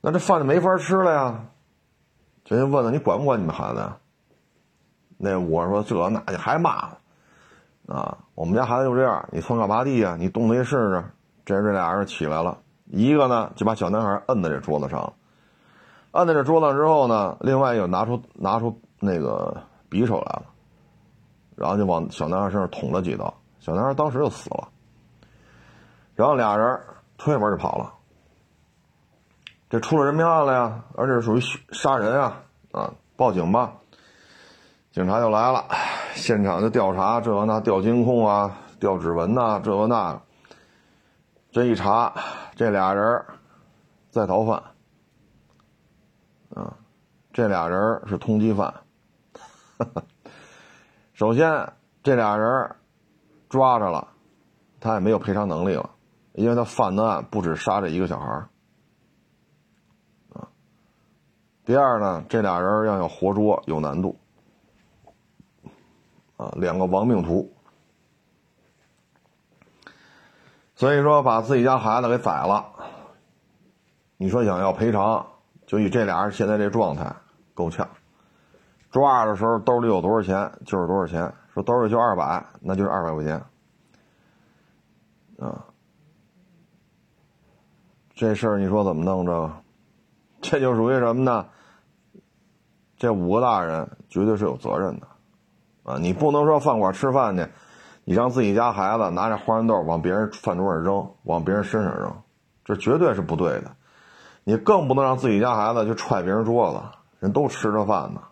[0.01, 1.45] 那这饭就没法吃了呀。
[2.49, 3.97] 人家问了，你管不管你们孩子呀？
[5.19, 6.89] 那我说这那就还骂，
[7.89, 10.17] 啊，我们家孩子就这样，你算干嘛地呀？
[10.19, 11.05] 你动他试试。
[11.45, 15.13] 这这俩人起来了，一个呢就把小男孩摁在这桌子上，
[16.11, 19.57] 摁在这桌子上之后呢，另外又拿出拿出那个
[19.89, 20.43] 匕首来了，
[21.55, 24.69] 然后就往小男孩身上捅了几刀，小男孩当时就死了。
[26.17, 26.81] 然后俩人
[27.17, 27.93] 推门就跑了。
[29.69, 31.41] 这出了人命案了呀，而且属于
[31.73, 32.43] 杀人啊！
[32.73, 33.73] 啊，报警吧，
[34.93, 35.65] 警察就来了，
[36.15, 40.21] 现场就调查，这个那调监控啊，调指纹呐，这个那。
[41.51, 42.13] 这一查，
[42.55, 43.25] 这俩人
[44.11, 44.63] 在逃犯，
[46.55, 46.77] 啊，
[47.33, 48.75] 这俩人是通缉犯。
[51.15, 52.77] 首先，这俩人
[53.49, 54.07] 抓着了，
[54.81, 55.91] 他也没有赔偿能力了，
[56.35, 58.47] 因为他犯的案不止杀这一个小孩
[61.67, 64.17] 第二呢，这俩人要要活捉有难度，
[66.37, 67.53] 啊，两个亡命徒，
[70.77, 72.67] 所以说把自己家孩子给宰了，
[74.17, 75.27] 你说想要赔偿，
[75.67, 77.13] 就以这俩人现在这状态
[77.53, 77.89] 够呛。
[78.93, 83.45] 抓的时候兜里有多少钱就是多少钱，说兜里就二百，那就是二百块钱，
[85.41, 85.65] 啊，
[88.15, 89.27] 这事儿你说怎么弄？
[89.27, 89.51] 着，
[90.41, 91.49] 这就属于什么呢？
[92.99, 95.07] 这五个大人绝对是有责任的，
[95.85, 97.47] 啊，你不能说饭馆吃饭去，
[98.05, 102.11] 你让自己家孩子拿着花生豆往别人饭桌上扔，往别人身上扔，
[102.65, 103.71] 这绝对是不对的。
[104.45, 106.81] 你更不能让自己家孩子去踹别人桌子，
[107.19, 108.23] 人都吃着饭呢，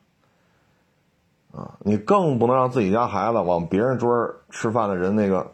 [1.53, 5.53] 啊，你更不能让自己家孩子往别人桌吃饭的人那个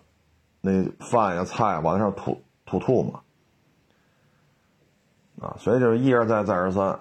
[0.60, 3.20] 那饭呀菜往那上吐吐吐嘛，
[5.40, 6.96] 啊，所以就是一而再再而三。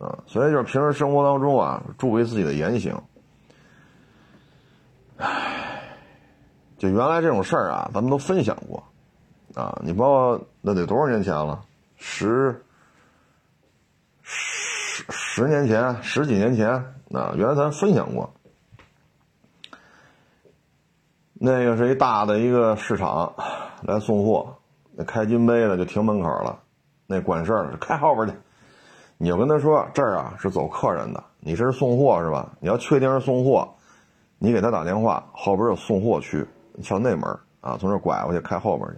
[0.00, 2.98] 啊，所以就是平时生活当中啊，注意自己的言行。
[5.18, 5.94] 唉，
[6.78, 8.82] 就原来这种事儿啊，咱们都分享过，
[9.54, 11.62] 啊，你包括那得多少年前了，
[11.96, 12.64] 十
[14.22, 16.70] 十十年前、十几年前，
[17.12, 18.32] 啊，原来咱分享过，
[21.34, 23.34] 那个是一大的一个市场
[23.82, 24.56] 来送货，
[24.92, 26.58] 那开金杯的就停门口了，
[27.06, 28.34] 那管事儿的开后边去，
[29.22, 32.50] 你就跟他说这儿啊是走客人的，你这是送货是吧？
[32.58, 33.68] 你要确定是送货，
[34.38, 36.42] 你给他打电话，后边有送货区，
[36.82, 38.96] 敲那门啊，从这拐过去开后边去，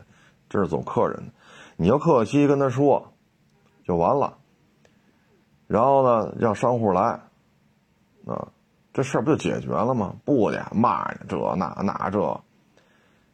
[0.48, 1.32] 这是走客人的，
[1.76, 3.12] 你要客客气气跟他说，
[3.84, 4.38] 就完了。
[5.66, 7.18] 然后呢，让商户来，
[8.26, 8.46] 啊，
[8.92, 10.14] 这事儿不就解决了吗？
[10.24, 12.40] 不的，骂你，这那那这，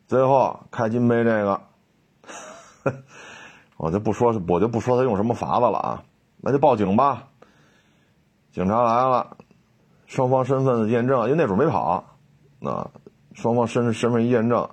[0.06, 1.60] 最后开金杯这个，
[3.76, 6.02] 我就不说，我就不说他用什么法子了啊，
[6.40, 7.28] 那就报警吧。
[8.52, 9.36] 警察来了，
[10.06, 12.04] 双方身份的验证，因为那主没跑，
[12.62, 12.90] 啊，
[13.34, 14.68] 双方身身份一验证，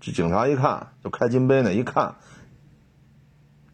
[0.00, 2.14] 这警察一看，就开金杯那一看，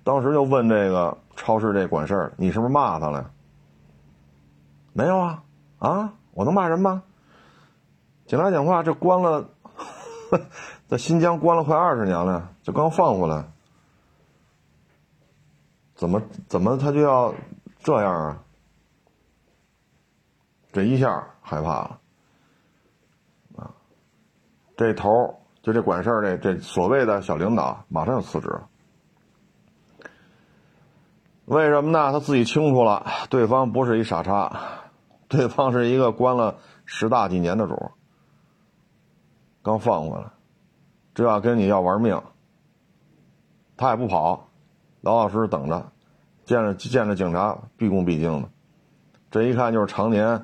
[0.05, 1.18] 当时就问这个。
[1.38, 3.31] 超市这管事儿，你是不是骂他了？
[4.94, 5.42] 没有啊，
[5.79, 7.03] 啊，我能骂人吗？
[8.25, 9.51] 警察讲话，这关了，
[10.88, 13.51] 在新疆关了快二十年了，就刚放回来，
[15.96, 17.35] 怎么怎么他就要
[17.82, 18.42] 这样啊？
[20.72, 22.00] 这一下害怕了，
[23.56, 23.70] 啊，
[24.76, 28.61] 这头就这管事儿这这所谓的小领导，马上就辞职。
[31.46, 32.12] 为什么呢？
[32.12, 34.52] 他自己清楚了，对方不是一傻叉，
[35.28, 37.90] 对方是一个关了十大几年的主，
[39.62, 40.26] 刚放回来，
[41.14, 42.20] 这要跟你要玩命，
[43.78, 44.45] 他也不跑，
[45.06, 45.86] 老老实实等着，
[46.44, 48.48] 见着见着警察毕恭毕敬的，
[49.30, 50.42] 这一看就是常年，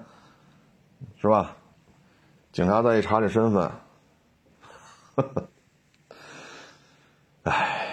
[1.21, 1.57] 是吧？
[2.53, 3.71] 警察再一查这身份，
[5.17, 5.49] 呵呵，
[7.43, 7.89] 唉。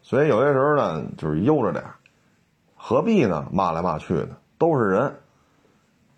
[0.00, 1.84] 所以有些时候呢，就是悠着点
[2.76, 3.46] 何必呢？
[3.52, 5.16] 骂来骂去的，都是人。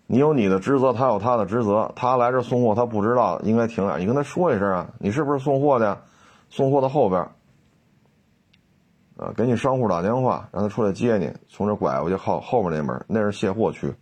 [0.05, 1.91] 你有你的职责，他有他的职责。
[1.93, 6.01] 他来这送货，他不知道应该停哪，你跟他说一声啊，你是不是送货的？
[6.49, 7.29] 送货的后边，
[9.17, 13.93] 啊，给你商户打电话，让他出来接你，从这拐过去后后面那门，那是卸货区，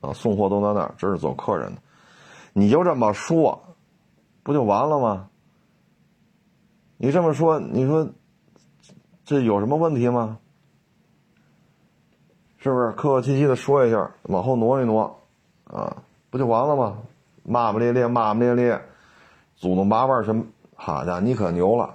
[0.00, 1.80] 啊，送货都在那儿，这是走客人的。
[2.52, 3.60] 你就这么说，
[4.42, 5.28] 不就完了吗？
[6.96, 8.08] 你这么说，你说。
[9.26, 10.36] 这有什么问题吗？
[12.58, 15.18] 是不是客客气气的说一下，往后挪一挪，
[15.64, 15.96] 啊，
[16.28, 16.98] 不就完了吗？
[17.42, 18.82] 骂骂咧咧，骂骂咧咧，
[19.56, 21.94] 祖宗八辈什么好家伙，你可牛了！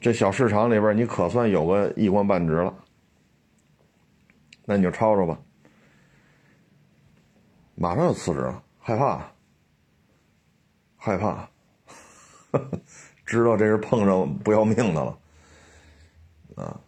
[0.00, 2.74] 这小市场里边，你可算有个一官半职了。
[4.64, 5.38] 那你就抄抄吧，
[7.74, 9.32] 马上就辞职了，害怕，
[10.96, 11.50] 害怕，
[13.26, 15.18] 知道这是碰上不要命的了。
[16.56, 16.80] 啊，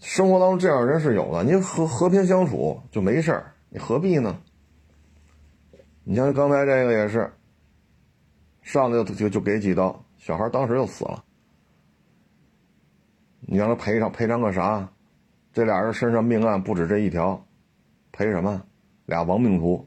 [0.00, 4.38] 生活当中这样人是有的，你和和平相处就没事，你何必呢？
[6.04, 7.32] 你像刚才这个也是，
[8.60, 11.21] 上来就就就给几刀，小孩当时就死了。
[13.52, 14.88] 你让他赔偿赔偿个啥？
[15.52, 17.38] 这俩人身上命案不止这一条，
[18.10, 18.62] 赔什么？
[19.04, 19.86] 俩亡命徒。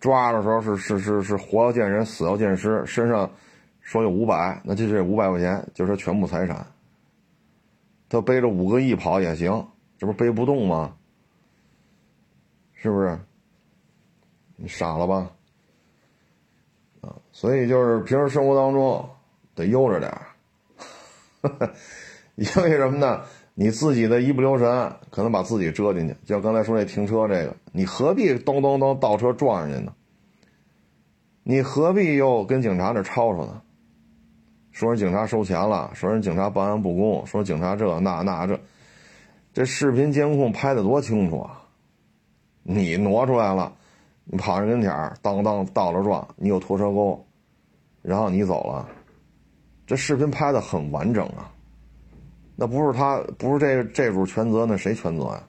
[0.00, 3.30] 抓的时候是是是是活要见人，死要见尸，身上
[3.80, 6.66] 说有五百，那就这五百块钱就是全部财产。
[8.08, 9.64] 他背着五个亿跑也行，
[9.96, 10.96] 这不背不动吗？
[12.74, 13.16] 是不是？
[14.56, 15.30] 你傻了吧？
[17.02, 19.08] 啊，所以就是平时生活当中
[19.54, 20.26] 得悠着点儿，
[22.36, 23.22] 因为什么呢？
[23.54, 26.16] 你自己的一不留神，可能把自己折进去。
[26.24, 29.92] 就像刚才说那停车这个，你何必咚咚咚倒车撞上去呢？
[31.42, 33.60] 你何必又跟警察那吵吵呢？
[34.70, 38.58] 说人警察收钱了，说人警察办案不公，说警察这那那这，
[39.52, 41.62] 这视频监控拍的多清楚啊！
[42.62, 43.70] 你挪出来了，
[44.24, 47.22] 你跑人跟前儿，当当倒了撞，你有拖车钩，
[48.00, 48.88] 然后你走了，
[49.92, 51.52] 这视频拍的很完整啊！
[52.56, 55.42] 那不是他，不是这这主全责，那谁全责呀？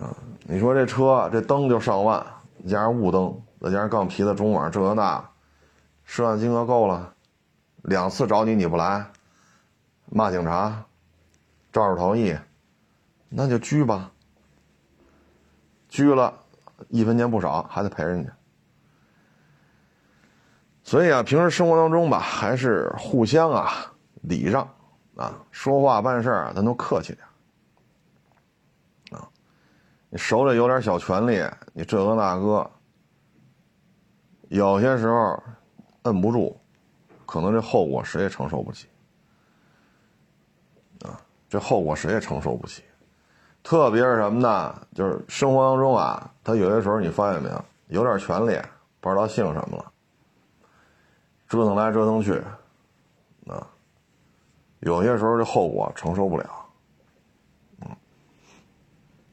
[0.00, 0.10] 啊，
[0.42, 2.20] 你说这车这灯就上万，
[2.66, 5.24] 加上雾灯，再加上钢皮的中网，这那。
[6.04, 7.14] 涉案金额够了，
[7.82, 9.06] 两次找你你不来，
[10.06, 10.84] 骂警察，
[11.72, 12.36] 肇事逃逸，
[13.28, 14.10] 那就拘吧。
[15.88, 16.34] 拘了，
[16.88, 18.32] 一分钱不少，还得赔人家。
[20.88, 24.66] 所以啊，平时生活当中吧，还是互相啊礼让
[25.16, 29.28] 啊，说话办事啊，咱都客气点啊。
[30.08, 32.70] 你手里有点小权力，你这个那个，
[34.48, 35.38] 有些时候。
[36.04, 36.58] 摁不住，
[37.26, 38.88] 可能这后果谁也承受不起，
[41.04, 41.20] 啊！
[41.50, 42.82] 这后果谁也承受不起。
[43.62, 44.74] 特别是什么呢？
[44.94, 48.58] 就是生活当中啊，他有些时候你发现没有，有点权利，
[49.00, 49.92] 不知道姓什么了，
[51.48, 52.34] 折腾来折腾去，
[53.46, 53.66] 啊，
[54.80, 56.44] 有些时候这后果承受不了。
[57.80, 57.88] 嗯，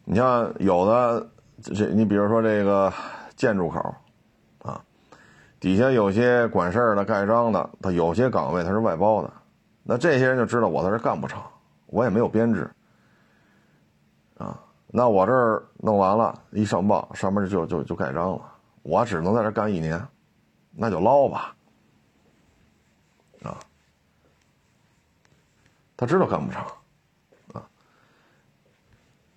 [0.05, 1.27] 你像有的
[1.61, 2.91] 这，你比如说这个
[3.35, 3.93] 建筑口，
[4.63, 4.81] 啊，
[5.59, 9.33] 底下有些管事儿的、盖章的，他有些岗位他是外包的，
[9.83, 11.41] 那这些人就知道我在这干不成，
[11.87, 12.69] 我也没有编制。
[14.37, 14.57] 啊，
[14.87, 18.41] 那我这儿弄完了，一上报上面就就就盖章了，
[18.83, 20.01] 我只能在这干一年，
[20.71, 21.54] 那就捞吧。
[25.97, 26.61] 他知道干不成，
[27.53, 27.67] 啊，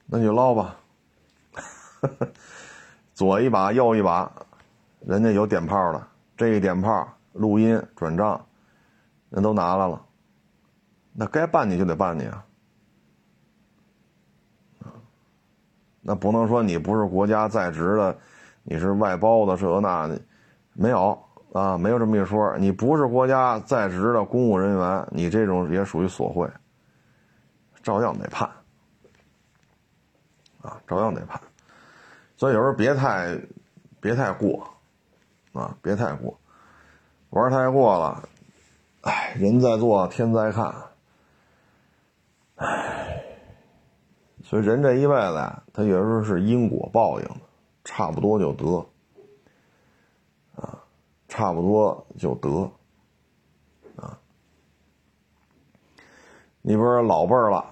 [0.06, 0.76] 那就捞吧。
[3.14, 4.30] 左一把右一把，
[5.00, 8.46] 人家有点炮的，这一点炮录音转账，
[9.30, 10.00] 人都拿来了，
[11.12, 12.44] 那该办你就得办你啊。
[16.00, 18.18] 那不能说你不是国家在职的，
[18.62, 20.20] 你是外包的这那的，
[20.72, 21.20] 没有
[21.58, 22.56] 啊，没有这么一说。
[22.58, 26.48] 你不是国家在职的公务人员，你这种也属于索贿，
[27.82, 28.48] 照样得判
[30.62, 31.40] 啊，照样得判。
[32.36, 33.36] 所以有时候别太
[34.00, 34.68] 别太过
[35.52, 36.38] 啊，别太过，
[37.30, 38.28] 玩太过了，
[39.00, 40.72] 哎，人在做天在看，
[42.54, 43.24] 哎。
[44.44, 47.28] 所以人这一辈子呀，他有时候是因果报应，
[47.84, 48.86] 差不多就得，
[51.28, 52.70] 差不多就得，
[53.96, 54.18] 啊，
[56.62, 57.64] 你不是老辈儿了，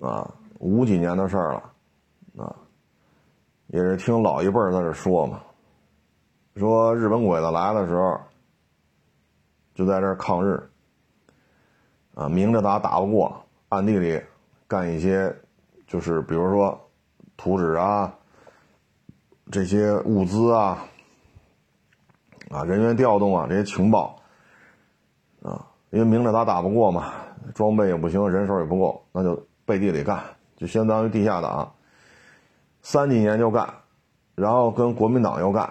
[0.00, 2.56] 啊，五几年的事儿了，啊，
[3.68, 5.40] 也是听老一辈儿在这说嘛，
[6.56, 8.18] 说日本鬼子来的时候，
[9.74, 10.68] 就在这抗日，
[12.14, 14.20] 啊，明着打打不过，暗地里
[14.66, 15.32] 干一些。
[15.86, 16.76] 就是比如说，
[17.36, 18.12] 图纸啊，
[19.52, 20.84] 这些物资啊，
[22.50, 24.16] 啊，人员调动啊，这些情报，
[25.42, 27.12] 啊，因为明着打打不过嘛，
[27.54, 30.22] 装备也不行，人手也不够，那就背地里干，
[30.56, 31.72] 就相当于地下党。
[32.82, 33.68] 三几年就干，
[34.36, 35.64] 然后跟国民党又干，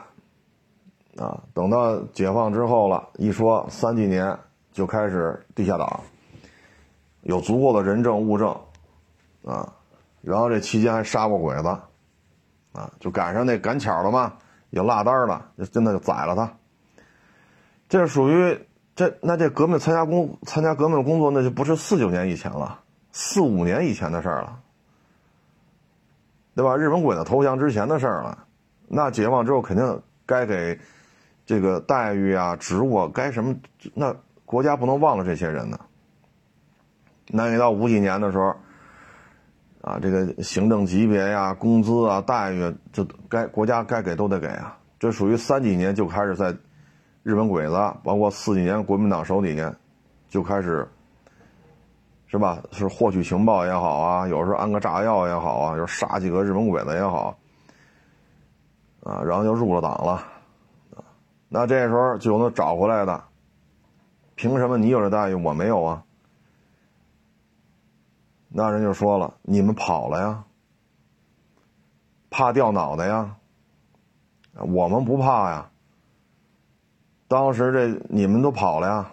[1.17, 4.37] 啊，等到解放之后了，一说三几年
[4.73, 6.01] 就开始地下党，
[7.21, 8.49] 有足够的人证物证，
[9.45, 9.73] 啊。
[10.21, 11.67] 然后这期间还杀过鬼子，
[12.73, 14.33] 啊，就赶上那赶巧了嘛，
[14.71, 16.51] 有落单了，就真的就宰了他。
[17.95, 18.59] 这属于
[18.93, 22.81] 这那这革命参加工参加革命工作，那就不是四九年以前了，
[23.13, 24.59] 四五年以前的事儿了，
[26.55, 26.75] 对吧？
[26.75, 28.47] 日本鬼子投降之前的事儿了，
[28.89, 30.77] 那解放之后肯定该给
[31.45, 33.55] 这个待遇啊、职务，该什么？
[33.93, 35.79] 那国家不能忘了这些人呢。
[37.29, 38.53] 那你到五几年的时候。
[39.83, 44.75] 啊，这个行政级别呀、工资啊、待遇，就该国家该给都得给啊。
[44.99, 46.57] 这属于三几年就开始在
[47.25, 47.73] 日本鬼子，
[48.03, 49.75] 包括四几年国民党手底下
[50.29, 50.87] 就开始，
[52.27, 52.61] 是吧？
[52.71, 57.35] 是获取情报也好啊，有时候安个炸药也好啊，就杀几个日本鬼子也好，
[59.01, 60.23] 啊，然后就入了党了，
[61.49, 63.23] 那这时候就能找回来的，
[64.35, 66.03] 凭什么你有这待遇我没有啊？
[68.49, 70.43] 那人就说了：“你们跑了呀，
[72.29, 73.35] 怕掉脑袋呀？
[74.53, 75.71] 我们不怕呀。
[77.27, 79.11] 当时这你们都跑了呀，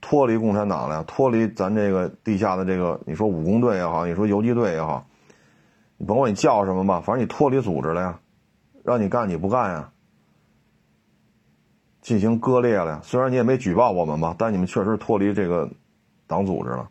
[0.00, 5.06] 脱离共产党了，脱离咱这个地下的这个，你说武工队也好，你说游击队也好，
[5.96, 8.20] 你甭管你叫什么吧，反正你脱离组织了呀，
[8.82, 9.90] 让你干你不干呀，
[12.00, 13.00] 进行割裂了呀。
[13.02, 15.70] 虽然你也没举报我们吧，但你们确实脱离这个
[16.26, 16.88] 党组织了。”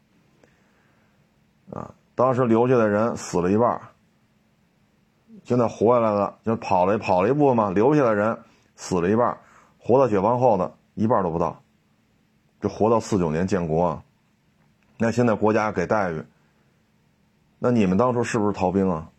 [1.72, 3.80] 啊，当时留下的人死了一半
[5.44, 8.36] 现在活下来了，就跑了跑了一部分嘛，留下的人
[8.76, 9.38] 死了一半
[9.90, 11.64] 活到解放后的一半都不到，
[12.62, 14.04] 就活到四九年建国。
[15.00, 16.24] 那现在国家给待遇，
[17.58, 19.10] 那你们当初是不是逃兵啊？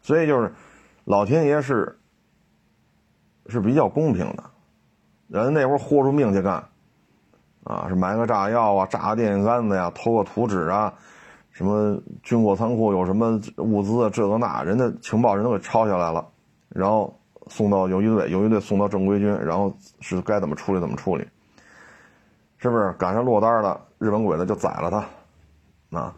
[0.00, 0.52] 所以就是，
[1.04, 1.96] 老天爷是
[3.46, 4.42] 是比较公平的，
[5.28, 6.64] 人那会儿豁出命去干，
[7.62, 10.92] 啊，是埋个炸药啊，炸个电线杆子呀，偷个图纸啊。
[11.52, 14.10] 什么军火仓库有什么物资啊？
[14.10, 16.26] 这个那，人家情报人都给抄下来了，
[16.68, 17.17] 然后
[17.48, 21.26] 送到游击队，游击队送到正规军，然后是该怎么处理怎么处理，
[22.58, 22.92] 是不是？
[22.94, 26.14] 赶上落单了，日本鬼子就宰了他，啊，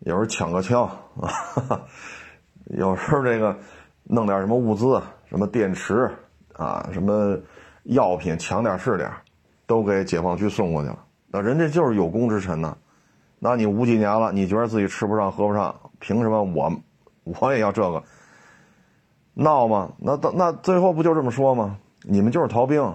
[0.00, 0.84] 有时候抢个枪
[1.20, 1.82] 啊，
[2.76, 3.56] 有时候这个
[4.04, 6.10] 弄点什么物资，什么电池
[6.54, 7.38] 啊，什么
[7.84, 9.10] 药品，抢点是点，
[9.66, 10.98] 都给解放区送过去了。
[11.28, 12.76] 那人家就是有功之臣呢。
[13.38, 16.70] 那你五几年了，你觉得自己吃不上喝不上，凭什么我
[17.24, 18.02] 我也要这个？
[19.34, 19.92] 闹吗？
[19.98, 21.78] 那那那最后不就这么说吗？
[22.02, 22.94] 你们就是逃兵。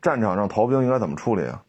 [0.00, 1.62] 战场上逃兵应该怎么处理啊？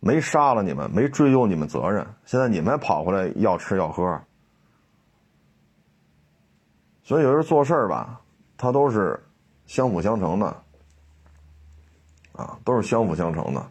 [0.00, 4.20] 没杀了你们，没追究你们责任，现在你们跑回来要吃要喝。
[7.02, 8.20] 所以有时候做事儿吧，
[8.56, 9.22] 它都是
[9.66, 10.46] 相辅相成的，
[12.32, 13.66] 啊，都是相辅相成的。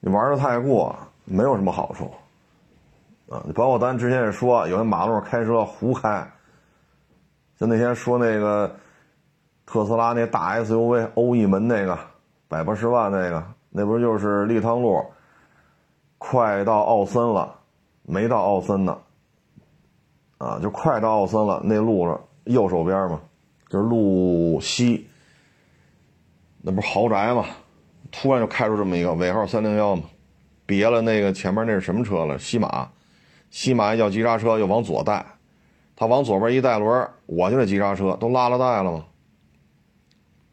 [0.00, 0.94] 你玩的太过，
[1.24, 2.10] 没有什么好处，
[3.28, 6.26] 啊，包括咱之前也说，有些马路上开车胡开，
[7.58, 8.74] 就那天说那个
[9.66, 11.98] 特斯拉那大 SUV 欧翼门那个
[12.48, 15.04] 百八十万那个，那不就是立汤路，
[16.16, 17.54] 快到奥森了，
[18.02, 18.96] 没到奥森呢。
[20.38, 23.20] 啊，就快到奥森了，那路上右手边嘛，
[23.68, 25.08] 就是路西，
[26.62, 27.44] 那不是豪宅嘛？
[28.10, 30.04] 突然就开出这么一个尾号三零幺嘛，
[30.64, 32.38] 别了那个前面那是什么车了？
[32.38, 32.88] 西马，
[33.50, 35.24] 西马一脚急刹车又往左带，
[35.96, 39.04] 他往左边一带轮，我就得急刹车，都拉了带了吗？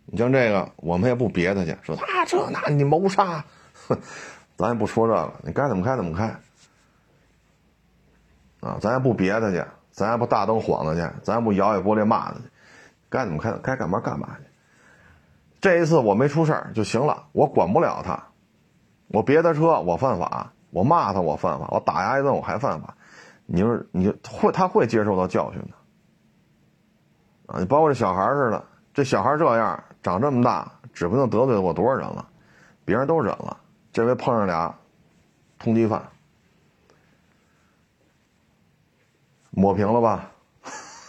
[0.05, 3.43] 你像这个，我们也不别他去，说啊这那你谋杀，
[3.87, 3.97] 哼，
[4.55, 6.35] 咱也不说这个，你该怎么开怎么开。
[8.61, 12.45] 啊，咱也不别他去，咱也不大灯晃他去，咱也不摇下玻璃骂他去，
[13.09, 14.45] 该怎么开该干嘛干嘛去。
[15.61, 18.23] 这一次我没出事就行了，我管不了他，
[19.09, 22.93] 我别他车我犯法，我骂他我犯法，我打压一顿我还犯法。
[23.45, 25.69] 你说你会他会接受到教训的
[27.45, 27.59] 啊？
[27.59, 28.61] 你包括这小孩似的，
[28.93, 32.27] 这小孩这样长这么大，指不定得罪过多少人了，
[32.83, 33.55] 别人都忍了，
[33.93, 34.75] 这回碰上俩
[35.57, 36.05] 通缉犯。
[39.51, 40.29] 抹平了吧，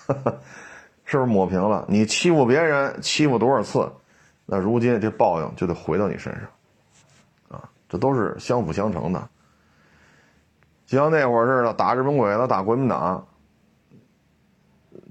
[1.05, 1.85] 是不是抹平了？
[1.89, 3.91] 你欺负别人欺负多少次，
[4.45, 9.29] 那如今这报应就得回到你身上，啊，这都是相辅相成的。
[10.87, 13.26] 就像那会儿似的，打日本鬼子，打国民党，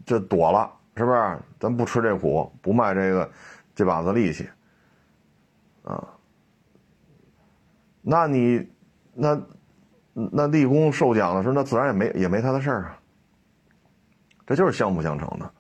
[0.06, 1.38] 这躲了，是不是？
[1.60, 3.30] 咱不吃这苦，不卖这个
[3.76, 4.48] 这把子力气，
[5.84, 6.02] 啊，
[8.02, 8.70] 那你
[9.14, 9.42] 那
[10.14, 12.98] 那立功受奖的时候，那自然也没也没他的事儿啊。
[14.48, 15.52] 这就是相辅相成的，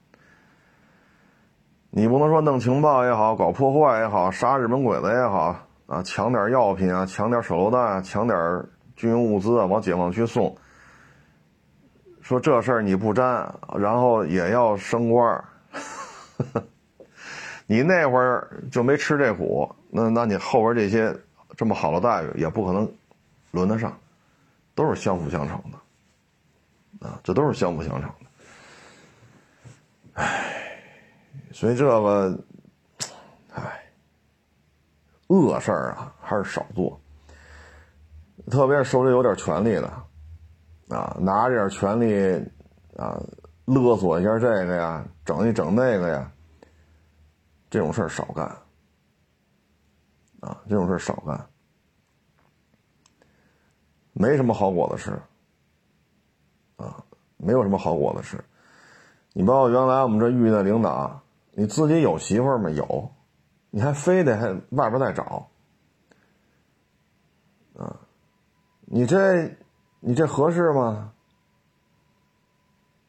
[1.89, 5.55] 你不能说弄情报也好，搞破坏也好，杀日本鬼子也好
[5.88, 8.66] 啊，抢点药品啊，抢点手榴弹啊，抢点
[8.96, 10.56] 军用物资啊，往解放区送。
[12.22, 15.46] 说这事儿你不沾，然后也要升官儿
[17.68, 21.16] 你那会儿就没吃这苦，那那你后边这些
[21.56, 22.91] 这么好的待遇也不可能
[23.52, 23.96] 轮得上，
[24.74, 28.16] 都是相辅相成的，啊，这都是相辅相成的。
[30.14, 30.82] 唉，
[31.52, 32.39] 所以这个，
[33.54, 33.84] 唉，
[35.28, 37.00] 恶事儿啊，还是少做。
[38.50, 39.88] 特别是手里有点权力的，
[40.96, 42.36] 啊，拿着点权力，
[42.98, 43.22] 啊，
[43.66, 46.32] 勒索一下这个呀，整一整那个呀，
[47.70, 48.46] 这种事儿少干。
[50.41, 51.48] 啊，这种事儿少干，
[54.14, 55.12] 没什么好果子吃。
[56.76, 57.04] 啊，
[57.38, 58.38] 没有什么好果子吃。
[59.34, 61.20] 你包括原来我们这遇的领导，
[61.54, 62.70] 你自己有媳妇儿吗？
[62.70, 63.12] 有，
[63.72, 65.50] 你还非得还外边再找，
[67.76, 68.00] 啊，
[68.86, 69.58] 你这
[70.00, 71.12] 你这合适吗？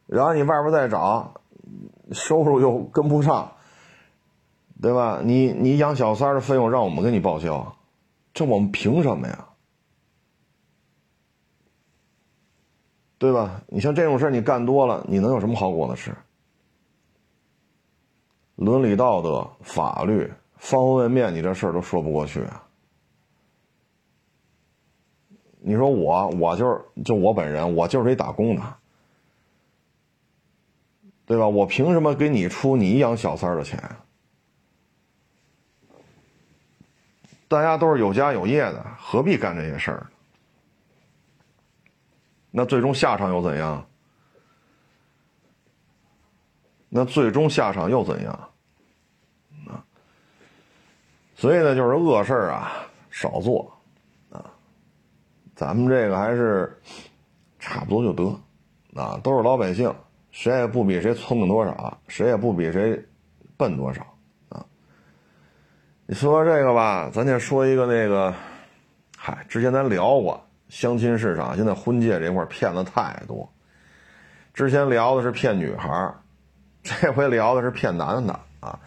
[0.07, 1.35] 然后你外边再找，
[2.13, 3.53] 收入又跟不上，
[4.81, 5.21] 对吧？
[5.25, 7.77] 你你养小三的费用让我们给你报销，
[8.33, 9.49] 这我们凭什么呀？
[13.19, 13.63] 对吧？
[13.69, 16.15] 你像这种事，你干多了，你能有什么好果子吃？
[18.55, 22.66] 伦理道德、法律方方面面，你这事儿都说不过去啊！
[25.69, 28.63] 你说我，我就是就我本人，我就是一打工的，
[31.27, 31.49] 对吧？
[31.49, 33.77] 我凭什么给你出你养小三的钱？
[37.49, 40.07] 大家都是有家有业的，何必干这些事儿？
[42.53, 43.85] 那最终下场又怎样？
[46.89, 48.51] 那最终下场又怎样？
[49.67, 49.83] 啊，
[51.35, 52.71] 所以呢，就是恶事啊，
[53.11, 53.76] 少做。
[55.57, 56.81] 咱们这个还是
[57.59, 59.93] 差不多就得啊，都是老百姓，
[60.31, 63.03] 谁也不比谁聪明多少，谁也不比谁
[63.57, 64.03] 笨多少
[64.51, 64.65] 啊。
[66.07, 68.35] 你说这个吧，咱就说一个那个，
[69.17, 70.41] 嗨，之前咱聊过。
[70.69, 73.49] 相亲市场现在婚介这块骗子太多，
[74.53, 76.13] 之前聊的是骗女孩
[76.83, 78.79] 这回聊的是骗男的啊。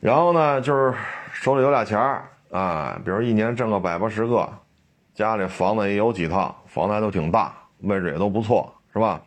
[0.00, 0.92] 然后呢，就是
[1.32, 1.98] 手里有俩钱
[2.50, 4.52] 啊，比如一年挣个百八十个，
[5.20, 9.20] 家里房子也有几套，房子还都挺大，位置也都不错，是吧？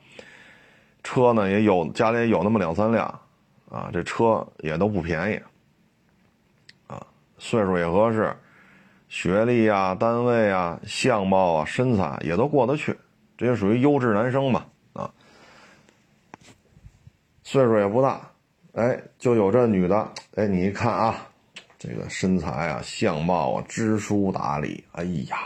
[1.03, 3.07] 车呢也有，家里也有那么两三辆，
[3.69, 5.39] 啊，这车也都不便宜，
[6.87, 7.05] 啊，
[7.37, 8.35] 岁数也合适，
[9.07, 12.97] 学历啊、单位啊、相貌啊、身材也都过得去，
[13.37, 15.11] 这也属于优质男生嘛，啊，
[17.43, 18.19] 岁数也不大。
[18.71, 21.27] 哎，就有这女的，哎，你一看啊，
[21.77, 25.37] 这个身材啊、相貌啊、知书达理，哎呀，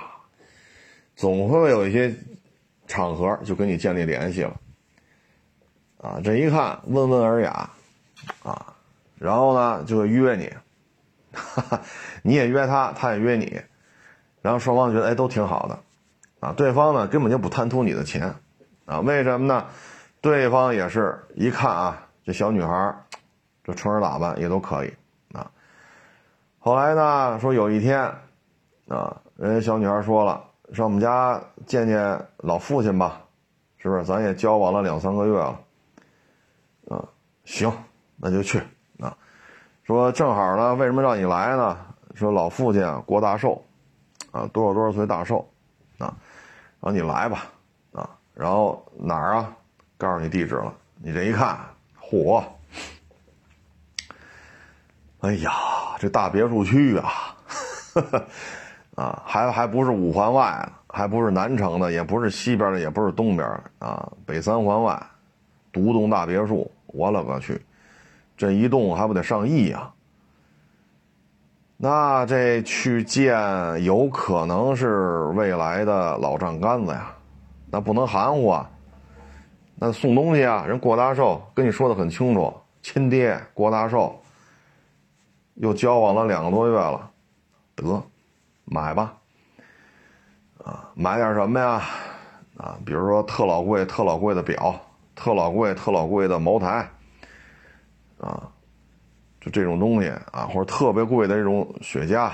[1.18, 2.16] 总会有一些
[2.88, 4.56] 场合就跟你建立联系了，
[5.98, 7.70] 啊，这一看温文尔雅，
[8.44, 8.74] 啊，
[9.18, 10.50] 然后呢就会约你，
[11.34, 11.82] 哈哈，
[12.22, 13.60] 你也约他，他也约你，
[14.42, 15.80] 然后双方觉得哎都挺好的，
[16.40, 18.36] 啊，对方呢根本就不贪图你的钱，
[18.86, 19.66] 啊，为什么呢？
[20.22, 22.96] 对方也是一看啊，这小女孩。
[23.64, 24.94] 这穿着打扮也都可以
[25.34, 25.52] 啊。
[26.58, 28.00] 后来呢，说有一天，
[28.88, 30.42] 啊，人家小女孩说了，
[30.74, 33.22] 上我们家见见老父亲吧，
[33.78, 34.04] 是不是？
[34.04, 35.60] 咱也交往了两三个月了，
[36.90, 37.04] 啊，
[37.46, 37.72] 行，
[38.18, 38.62] 那就去
[39.00, 39.16] 啊。
[39.84, 41.78] 说正好呢，为什么让你来呢？
[42.16, 43.64] 说老父亲啊，过大寿，
[44.32, 45.48] 啊，多少多少岁大寿，
[46.00, 46.14] 啊，
[46.80, 47.46] 然后你来吧，
[47.94, 49.56] 啊，然后哪儿啊？
[49.98, 50.74] 告诉你地址了。
[51.00, 51.60] 你这一看，
[52.02, 52.44] 嚯！
[55.22, 55.52] 哎呀，
[56.00, 57.36] 这大别墅区啊，
[58.98, 65.02] 啊，还还不是五环外，还不是南城的，也不是西边的，也不是东边的啊，北三环外，
[65.72, 67.62] 独栋大别墅，我勒个去，
[68.36, 69.94] 这一栋还不得上亿啊？
[71.78, 73.38] 那这去见
[73.84, 77.14] 有可能是未来的老丈杆子呀，
[77.70, 78.70] 那不能含糊啊，
[79.76, 84.20] 那送东西啊，人郭大寿跟你说的很清楚，亲爹郭大寿。
[85.60, 87.10] 又交往了两个多月了，
[87.76, 88.04] 得，
[88.70, 89.16] 买吧，
[90.62, 91.82] 啊，买点什么呀？
[92.58, 94.76] 啊，比如说特老贵、特老贵的表，
[95.16, 96.90] 特老贵、特老贵的茅台，
[98.20, 98.52] 啊，
[99.40, 102.30] 就这种东西啊，或者特别贵的这种雪茄，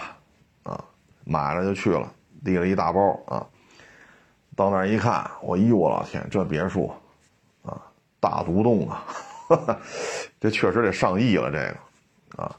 [0.64, 0.84] 啊，
[1.24, 2.12] 买了就去了，
[2.44, 3.46] 提了一大包啊，
[4.56, 6.92] 到那儿一看，我呦我老天，这别墅，
[7.62, 7.80] 啊，
[8.20, 9.06] 大独栋啊，
[10.42, 12.56] 这确实得上亿了，这个，啊。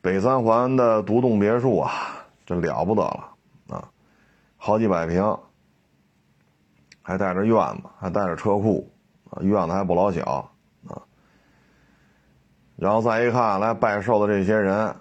[0.00, 2.17] 北三环的独栋别墅啊，
[2.48, 3.34] 这了不得了
[3.68, 3.84] 啊，
[4.56, 5.38] 好几百平，
[7.02, 8.90] 还带着院子，还带着车库
[9.28, 10.50] 啊，院子还不老小
[10.88, 10.96] 啊。
[12.76, 14.96] 然后再一看来拜寿的这些人，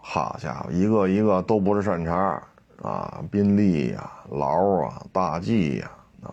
[0.00, 2.42] 好家伙，一个一个都不是善茬
[2.80, 4.46] 啊，宾利呀、劳
[4.86, 5.90] 啊、大 G 呀
[6.22, 6.32] 啊。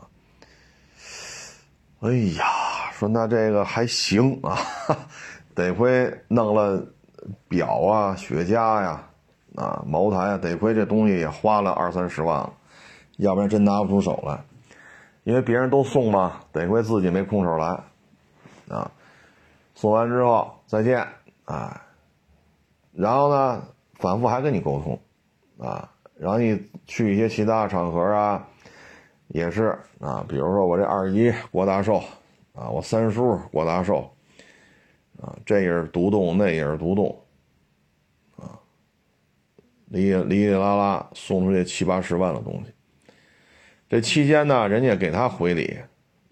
[2.00, 2.46] 哎呀，
[2.94, 4.58] 说那这个还行啊，
[5.54, 6.82] 得亏弄了。
[7.48, 9.02] 表啊，雪茄呀，
[9.56, 12.54] 啊茅台啊，得亏这东西也花了二三十万了，
[13.18, 14.44] 要不然真拿不出手来。
[15.24, 17.68] 因为别人都送嘛，得亏自己没空手来，
[18.70, 18.92] 啊，
[19.76, 21.08] 送完之后再见，
[21.46, 21.82] 啊，
[22.94, 23.64] 然后呢，
[24.00, 25.00] 反复还跟你沟通，
[25.58, 28.46] 啊，然后你去一些其他场合啊，
[29.28, 32.04] 也是啊，比如说我这二姨过大寿，
[32.54, 34.10] 啊，我三叔过大寿。
[35.22, 37.16] 啊，这也是独栋，那也是独栋，
[39.94, 42.72] 里里里啦啦送出去七八十万的东西。
[43.88, 45.78] 这期间呢，人家给他回礼，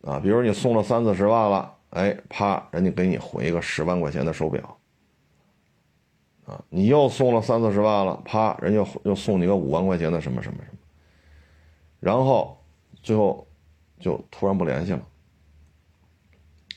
[0.01, 4.77] 啊，比如你送了三四十万了，哎，啪，人家给你回一个十万块钱的手表，
[6.45, 10.77] 啊，你又送了三四十万了，啪，人家又送你个五万块钱的什么什么什么，
[11.99, 12.57] 然后
[13.03, 13.47] 最后
[13.99, 15.01] 就突然不联系了，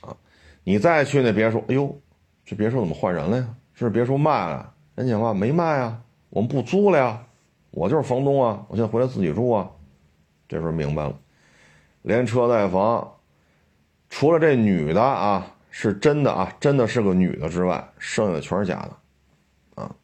[0.03, 0.17] 啊，
[0.63, 1.99] 你再去那别墅，哎呦。
[2.47, 3.55] 这别墅怎么换人了呀？
[3.73, 4.75] 是别墅卖了？
[4.97, 6.04] 人讲话没卖啊，
[6.35, 7.23] 我们不租了呀，
[7.71, 9.71] 我就是房东啊，我现在回来自己住啊。
[10.49, 11.15] 这时候明白了，
[12.03, 13.09] 连车带房，
[14.11, 19.95] 除了这女的啊是真的啊，真的是个女的之外，剩下的全是假的，啊。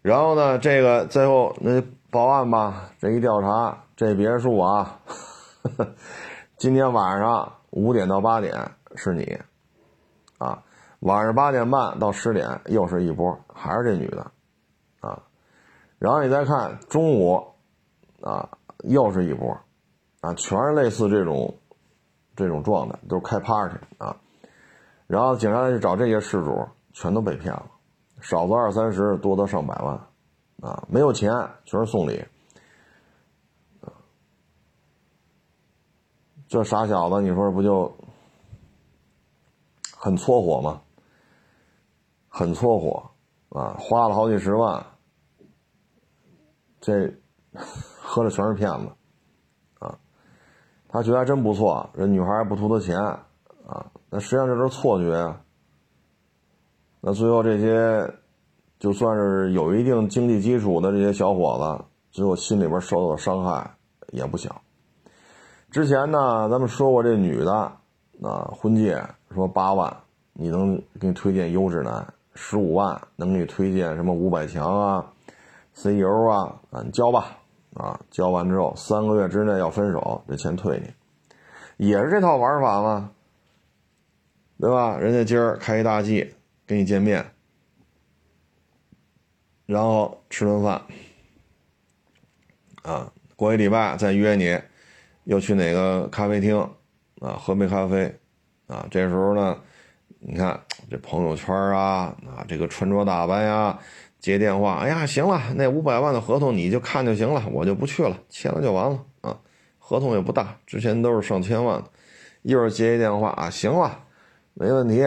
[0.00, 5.00] 然后呢，这个最后那报案吧，这一调查，这别墅啊，
[6.56, 8.54] 今天晚上五点到八点
[8.94, 9.36] 是你，
[10.38, 10.62] 啊。
[11.00, 14.30] 晚上八点半到十点又是一波，还是这女的，
[15.98, 17.42] 然后你再看中午，
[18.22, 18.48] 啊，
[18.84, 19.58] 又是一波，
[20.20, 21.54] 啊，全是类似这种，
[22.34, 24.16] 这种状态，都是开 party 啊，
[25.06, 27.66] 然后警察去找这些事主，全都被骗了，
[28.20, 29.94] 少则二三十，多则上百万，
[30.60, 31.32] 啊，没有钱，
[31.64, 32.24] 全是送礼，
[36.48, 37.92] 这傻小子，你说不就
[39.96, 40.82] 很搓火吗？
[42.28, 43.10] 很搓火，
[43.48, 44.84] 啊，花了好几十万，
[46.86, 47.12] 这
[47.56, 48.88] 喝的全是骗子
[49.80, 49.98] 啊！
[50.88, 55.40] 他觉得还真不错，这女孩还不图他钱啊，那实际上这都是错觉啊。
[57.00, 58.08] 那最后这些
[58.78, 63.68] 就算是有一定经济基础的这些小伙子，最后心里边受到的伤害
[64.12, 64.62] 也不小。
[65.72, 67.52] 之前呢，咱们说过这女的
[68.22, 69.92] 啊，婚介说八万，
[70.34, 72.00] 你能给你推荐优质男；
[72.36, 75.12] 十五万能给你推荐什么五百强啊、
[75.76, 77.38] CEO 啊啊，你交吧
[77.74, 80.80] 啊，交完之后三个月之内要分手，这钱退
[81.78, 83.12] 你，也是这套玩法吗？
[84.58, 84.96] 对吧？
[84.96, 86.34] 人家今儿开一大 G
[86.66, 87.24] 跟你见面，
[89.66, 90.80] 然后吃顿饭，
[92.82, 94.58] 啊，过一礼拜再约你。
[95.24, 96.56] 又去哪个咖啡厅
[97.20, 97.32] 啊？
[97.32, 98.16] 喝杯咖啡
[98.68, 98.86] 啊？
[98.92, 99.60] 这时候呢，
[100.20, 100.58] 你看
[100.88, 103.76] 这朋友圈啊，啊，这个穿着打扮呀，
[104.26, 109.38] 接电话，哎呀，行了，那五百万的合同你就看就行了，我就不去了，签了就完了啊。
[109.78, 111.84] 合同也不大，之前都是上千万的，
[112.42, 114.00] 一会儿接一电话啊，行了，
[114.54, 115.04] 没问题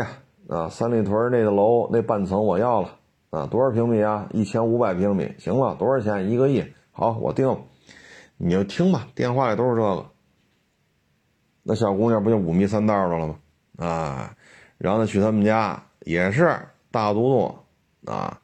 [0.48, 0.70] 啊。
[0.70, 2.96] 三里屯那个楼那半层我要了
[3.32, 4.26] 啊，多少平米啊？
[4.32, 6.32] 一千五百平米，行了，多少钱？
[6.32, 6.64] 一个亿，
[6.94, 7.58] 好，我定了。
[8.38, 10.06] 你就听吧，电话里都是这个。
[11.64, 13.36] 那小姑娘不就五迷三道的了吗？
[13.80, 14.34] 啊，
[14.78, 16.58] 然后呢去他们家也是
[16.90, 17.56] 大独栋
[18.06, 18.40] 啊，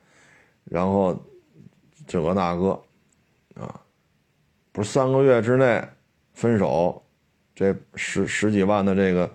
[0.66, 1.18] 然后
[2.06, 2.70] 这个那个
[3.56, 3.80] 啊，
[4.72, 5.82] 不是三个月之内
[6.34, 7.02] 分手，
[7.54, 9.30] 这十十几万的这个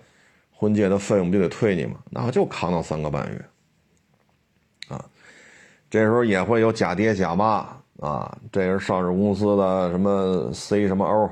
[0.51, 1.95] 婚介的费用不就得退你吗？
[2.09, 3.45] 那就扛到三个半月
[4.89, 5.03] 啊，
[5.89, 7.67] 这时候也会有假爹假妈。
[7.99, 11.29] 啊，这是上市公司的什么 C 什么 O，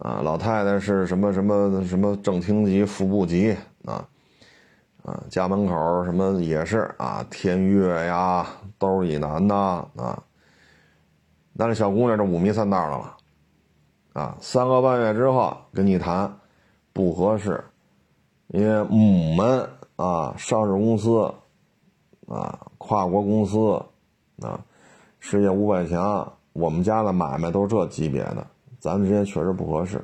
[0.00, 3.56] 啊，老太太是什么什么什么正厅级、副部级
[3.86, 4.06] 啊，
[5.08, 8.46] 啊，家门口什么也是啊，天悦呀，
[8.78, 10.22] 都是以南呐啊，
[11.54, 13.16] 那这小姑娘这五迷三道的了，
[14.12, 16.30] 啊，三个半月之后跟你谈
[16.92, 17.64] 不合适，
[18.48, 21.32] 因为母们啊，上市公司
[22.26, 23.82] 啊，跨国公司
[24.42, 24.60] 啊。
[25.20, 28.46] 世界五百强，我们家的买卖都是这级别的，
[28.78, 29.98] 咱们之间确实不合适，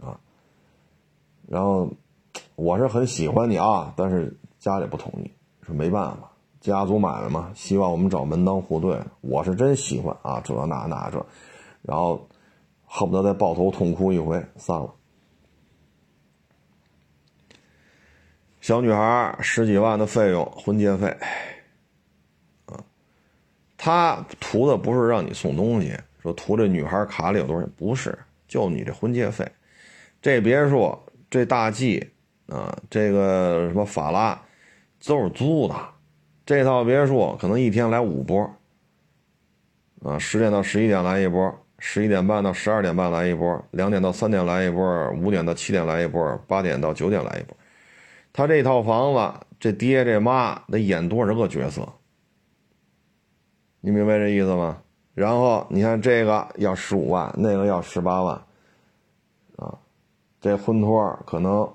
[0.00, 0.14] 啊。
[1.48, 1.90] 然后
[2.60, 5.32] 我是很喜欢你啊，但是家里不同意，
[5.64, 6.30] 说没办法，
[6.60, 9.00] 家族买卖嘛，希望我们找门当户对。
[9.22, 11.24] 我是真喜欢啊，这那那这，
[11.80, 12.28] 然后
[12.84, 14.94] 恨不得再抱头痛哭一回，散了。
[18.60, 21.16] 小女孩十几万的费用，婚介费
[22.66, 22.84] 啊。
[23.78, 29.50] 他图的不是让你送东西，说图这女孩卡里有多少钱，不是，就你这婚介费。
[30.20, 30.98] 这别墅，
[31.30, 32.10] 这大 G
[32.50, 34.40] 啊，这个什么法拉，
[35.06, 35.74] 都是租的。
[36.44, 38.50] 这套别墅可能一天来五波，
[40.02, 47.56] 啊，十点到十一点来一波，十一点半到十二点半来一波，两点到三点来一波，五点到七点来一波，八点到九点来一波。
[48.32, 51.88] 他这套房子，这爹这妈得演多少个角色？
[53.80, 54.82] 你明白这意思吗？
[55.14, 58.34] 然后你看这个要十五万，那个要十八万，
[59.56, 59.78] 啊，
[60.40, 61.68] 这婚托可能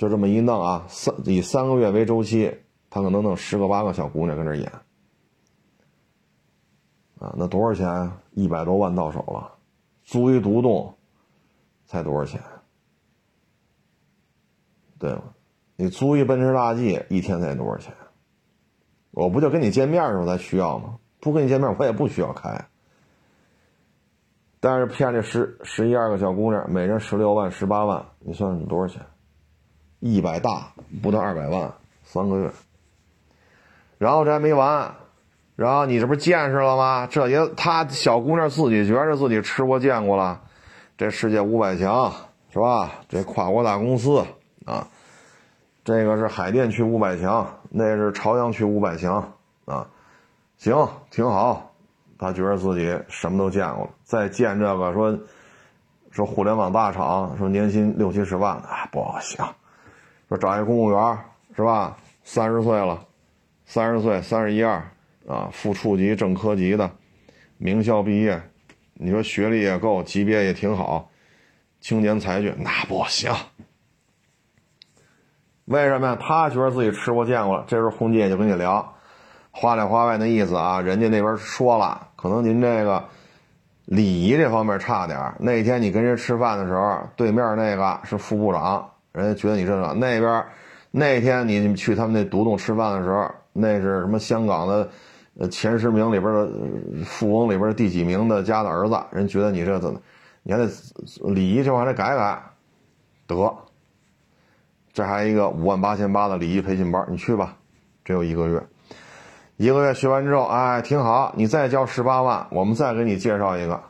[0.00, 2.50] 就这么一弄啊，三以三个月为周期，
[2.88, 4.72] 他可能弄十个八个小姑娘跟这演，
[7.18, 8.10] 啊，那多少钱？
[8.32, 9.52] 一百多万到手了，
[10.02, 10.94] 租一独栋
[11.84, 12.40] 才多少钱？
[14.98, 15.22] 对吗？
[15.76, 17.92] 你租一奔驰大 G 一天才多少钱？
[19.10, 20.98] 我不就跟你见面的时候才需要吗？
[21.20, 22.68] 不跟你见面，我也不需要开。
[24.60, 29.04] 但是骗这十十一二个小姑娘，每人十六万、十八万，你算算多少钱？
[30.00, 30.72] 一百大
[31.02, 31.72] 不到二百万，
[32.02, 32.50] 三个月。
[33.98, 34.94] 然后这还没完，
[35.56, 37.06] 然后你这不见识了吗？
[37.06, 40.40] 这也她小姑娘自己觉着自己吃过见过了，
[40.96, 42.12] 这世界五百强
[42.50, 42.90] 是吧？
[43.08, 44.24] 这跨国大公司
[44.64, 44.88] 啊，
[45.84, 49.32] 这个是海淀区五百强，那是朝阳区五百强
[49.66, 49.86] 啊。
[50.56, 51.72] 行，挺好，
[52.18, 53.90] 他觉着自己什么都见过了。
[54.02, 55.18] 再见这个说，
[56.10, 59.44] 说互联网大厂，说年薪六七十万，啊，不行。
[60.30, 61.18] 说找一公务员
[61.56, 61.96] 是吧？
[62.22, 63.04] 三十岁了，
[63.64, 64.80] 三十岁，三十一二
[65.26, 66.88] 啊，副处级、正科级的，
[67.58, 68.40] 名校毕业，
[68.94, 71.10] 你说学历也够，级别也挺好，
[71.80, 73.32] 青年才俊，那不行。
[75.64, 76.16] 为什么呀？
[76.20, 77.64] 他觉得自己吃过见过了。
[77.66, 78.94] 这时候红姐就跟你聊。
[79.50, 83.04] 话里话外那意思啊，人家那边说了，可能您这个
[83.86, 90.44] 礼仪这方面差点那天你跟人吃饭的时候，对面那个是副部长，人家觉得你这个那边
[90.90, 94.88] 那天你去他们那独栋吃饭的时候，那是什么香港的
[95.48, 100.00] 前十名里边的富翁里边第几名的家的儿子，人觉得你这怎么，
[100.42, 100.68] 你还得
[101.32, 102.42] 礼仪这块还得改改，
[103.26, 103.56] 得，
[104.92, 107.56] 这还一个五万八千八的礼仪培训班，你去吧，
[108.04, 108.62] 只有一个月，
[109.56, 113.82] 一个月学完之后，哎，挺好，你再交十八万，我们再给你介绍一个，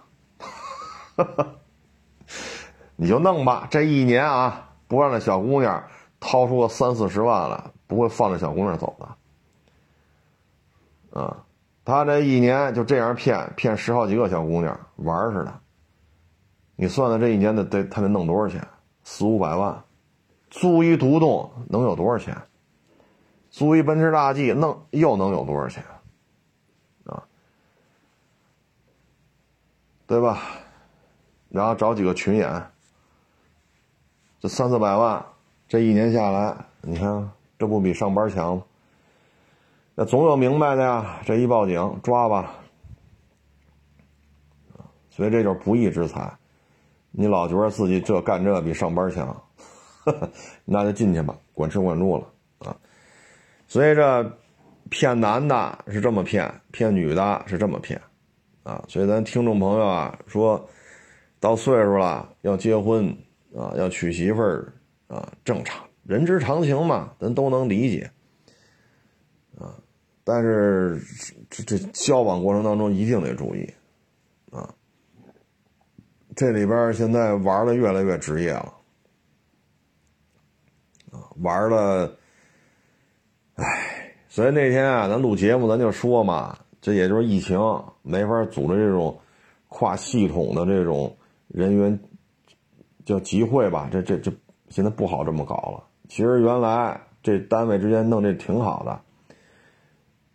[2.97, 5.85] 你就弄吧，这一年啊，不让那小姑娘
[6.19, 11.21] 掏出个三四十万来，不会放这小姑娘走的。
[11.21, 11.45] 啊，
[11.85, 15.61] 他这一年就这样骗骗十好几个小姑娘玩似的，
[16.75, 18.67] 你算算这一年得得他得弄多少钱？
[19.05, 19.85] 四五百万，
[20.51, 22.37] 租一独栋能有多少钱？
[23.49, 25.85] 租一奔驰大 G 弄又能有多少钱？
[27.05, 27.23] 啊，
[30.09, 30.43] 对吧？
[31.49, 32.70] 然后找几个群演，
[34.41, 35.25] 这三四百万，
[35.69, 38.63] 这一年下来，你看这不比上班强吗？
[39.95, 42.55] 那总有明白的呀，这一报警抓吧，
[45.11, 46.33] 所以这就是不义之财。
[47.11, 49.43] 你老觉得自己这干这比上班强，
[50.65, 52.25] 那就进去吧，管吃管住了
[52.67, 52.75] 啊。
[53.69, 54.39] 所以这
[54.89, 58.01] 骗男的是这么骗，骗女的是这么骗
[58.63, 58.83] 啊。
[58.89, 60.67] 所以咱听众朋友啊，说
[61.39, 63.15] 到岁数了要结婚
[63.57, 64.73] 啊，要娶媳妇儿
[65.09, 68.11] 啊，正常，人之常情嘛，咱都能理解
[69.59, 69.75] 啊。
[70.23, 71.01] 但是
[71.49, 73.69] 这这交往过程当中一定得注意，
[74.51, 74.73] 啊，
[76.37, 78.75] 这里边现在玩的越来越职业了，
[81.11, 82.17] 啊，玩的，
[83.55, 87.59] 哎，所以那天啊，咱录节目咱就说嘛，这也就是疫情
[88.03, 89.19] 没法组织这种
[89.69, 91.17] 跨系统的这种
[91.49, 91.99] 人员
[93.05, 94.33] 叫集会吧，这这这
[94.69, 95.85] 现在不好这么搞了。
[96.09, 99.01] 其实原来这单位之间弄这挺好的。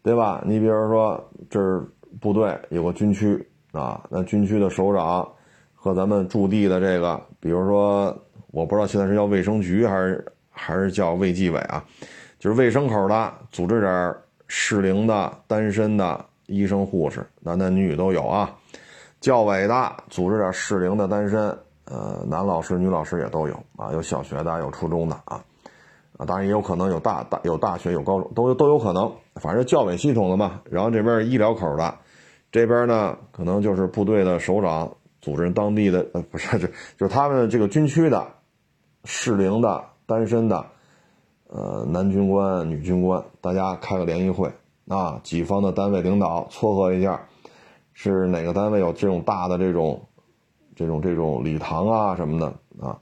[0.06, 0.40] 对吧？
[0.46, 1.84] 你比如说，这儿
[2.22, 5.28] 部队有个军区啊，那军区的首长
[5.74, 8.16] 和咱们驻地的这个，比如说，
[8.52, 11.84] 我不知道现在是叫卫生局还是还是叫卫计委啊，
[12.38, 14.16] 就是卫生口的，组织点
[14.48, 18.56] 适龄的单身的医生护士，男男女女都有啊。
[19.20, 25.44] 教委的组织点适龄的单身，呃，男老师、女老师也都有啊，有小学的，有初中的啊。
[26.18, 30.62] 啊，当然也有可能有大大有大学有高中都都有可能，反正教委系统的嘛。
[30.64, 31.94] 然后这边医疗口的，
[32.52, 36.68] 这边呢可能就是部队的首长组织当地的呃不是就
[36.98, 38.26] 就是他们这个军区的
[39.04, 40.66] 适龄的单身的
[41.48, 44.50] 呃男军官女军官，大家开个联谊会
[44.88, 47.20] 啊，几方的单位领导撮合一下，
[47.92, 50.02] 是哪个单位有这种大的这种
[50.76, 53.00] 这种这种礼堂啊什么的啊。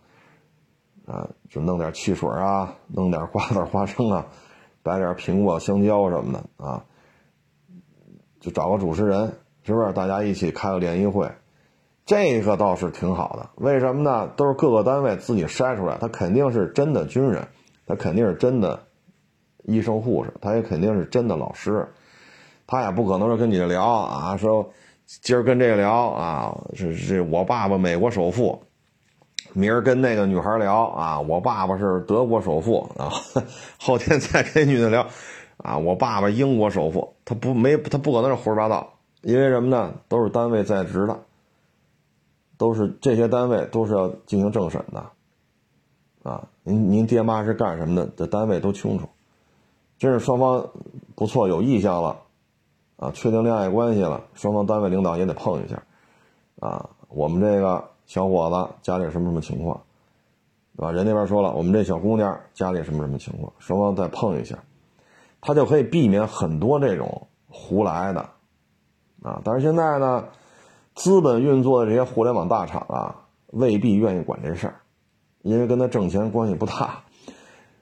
[1.05, 4.25] 啊，就弄点汽水啊，弄点瓜子、花生啊，
[4.81, 6.85] 摆点苹果、香蕉什么的啊，
[8.39, 9.91] 就找个主持人，是不是？
[9.91, 11.29] 大家一起开个联谊会，
[12.05, 13.49] 这个倒是挺好的。
[13.55, 14.29] 为什么呢？
[14.37, 17.45] 都是各个单位自己筛出来，他肯定是真的军人，
[17.85, 18.81] 他肯定是真的
[19.63, 21.85] 医生、护士，他也肯定是真的老师，
[22.65, 24.71] 他也不可能说跟你聊啊，说
[25.05, 28.63] 今儿跟这个聊啊，是这我爸爸美国首富。
[29.53, 33.11] 明儿跟那个女孩聊啊，我爸爸是德国首富啊。
[33.79, 35.05] 后天再跟女的聊，
[35.57, 37.13] 啊，我爸爸英国首富。
[37.23, 39.93] 他不没他不可能是胡说八道，因为什么呢？
[40.07, 41.19] 都是单位在职的，
[42.57, 45.05] 都是这些单位都是要进行政审的，
[46.23, 48.09] 啊，您您爹妈是干什么的？
[48.17, 49.07] 这单位都清楚。
[49.99, 50.67] 真是双方
[51.13, 52.19] 不错，有意向了，
[52.97, 55.81] 啊，确定恋爱关系了，双方单位领导也得碰一下，
[56.59, 57.83] 啊，我们这个。
[58.05, 59.81] 小伙子家里什么什么情况，
[60.75, 60.91] 对吧？
[60.91, 64.57] 人那边说了，我们这小姑娘家里什么什么情况，双方再碰一下，
[65.39, 68.19] 他就可以避免很多这种胡来的，
[69.23, 69.41] 啊！
[69.45, 70.25] 但是现在呢，
[70.95, 73.15] 资本运作的这些互联网大厂啊，
[73.47, 74.75] 未必愿意管这事儿，
[75.41, 77.03] 因为跟他挣钱关系不大，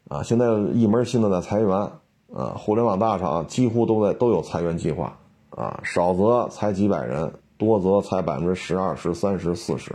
[0.07, 0.21] 啊！
[0.21, 1.91] 现在一门心思在裁员，
[2.33, 2.55] 啊！
[2.57, 5.17] 互联网大厂几乎都在都有裁员计划，
[5.49, 9.91] 啊，少则裁几百人，多则裁百分之十、二十、三十、四十。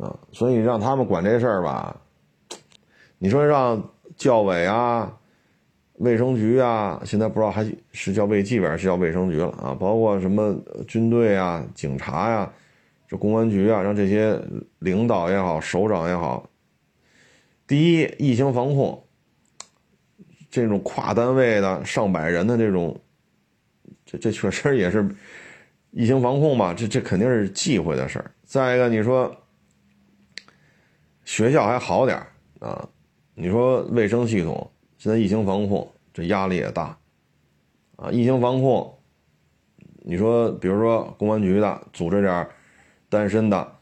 [0.00, 1.94] 啊，所以让他们管这事儿吧，
[3.18, 3.82] 你说让
[4.16, 5.12] 教委啊、
[5.98, 9.76] 卫生局啊，现在不知道还是叫卫计委还是叫卫生局了啊？
[9.78, 10.56] 包括什么
[10.88, 12.50] 军队啊、警察呀、
[13.06, 14.40] 这公安局啊，让这些
[14.78, 16.48] 领导也好、首长也好，
[17.66, 19.04] 第一，疫情防控，
[20.50, 23.00] 这种跨单位的上百人的这种，
[24.04, 25.08] 这这确实也是
[25.92, 26.74] 疫情防控吧？
[26.74, 28.30] 这这肯定是忌讳的事儿。
[28.44, 29.34] 再一个，你说。
[31.22, 32.26] 学校还好点儿
[32.58, 32.88] 啊，
[33.34, 36.98] 你说卫生系统现在疫情防控这压力也大，
[37.94, 38.92] 啊，疫情防控，
[39.98, 42.48] 你说，比如说公安局的组织点
[43.08, 43.72] 单身的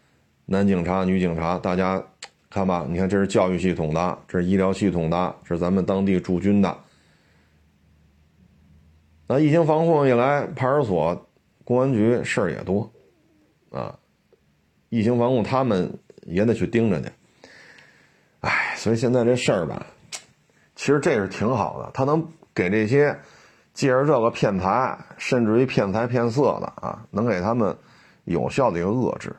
[0.44, 2.04] 男警察、女警察，大家
[2.50, 6.78] 看吧，你看这是教育系统的，这是医疗系统的，这是咱们当地驻军的。
[9.26, 11.28] 那疫情防控一来，派出所、
[11.64, 12.90] 公安局事儿也多，
[13.70, 13.98] 啊，
[14.88, 17.10] 疫情防控他们也得去盯着去。
[18.40, 19.86] 哎，所以现在这事儿吧，
[20.74, 23.14] 其实这是挺好的，他能给这些
[23.74, 27.76] 借着这个骗财，甚至于骗财骗色的啊，能给他们
[28.24, 29.36] 有效的一个遏制。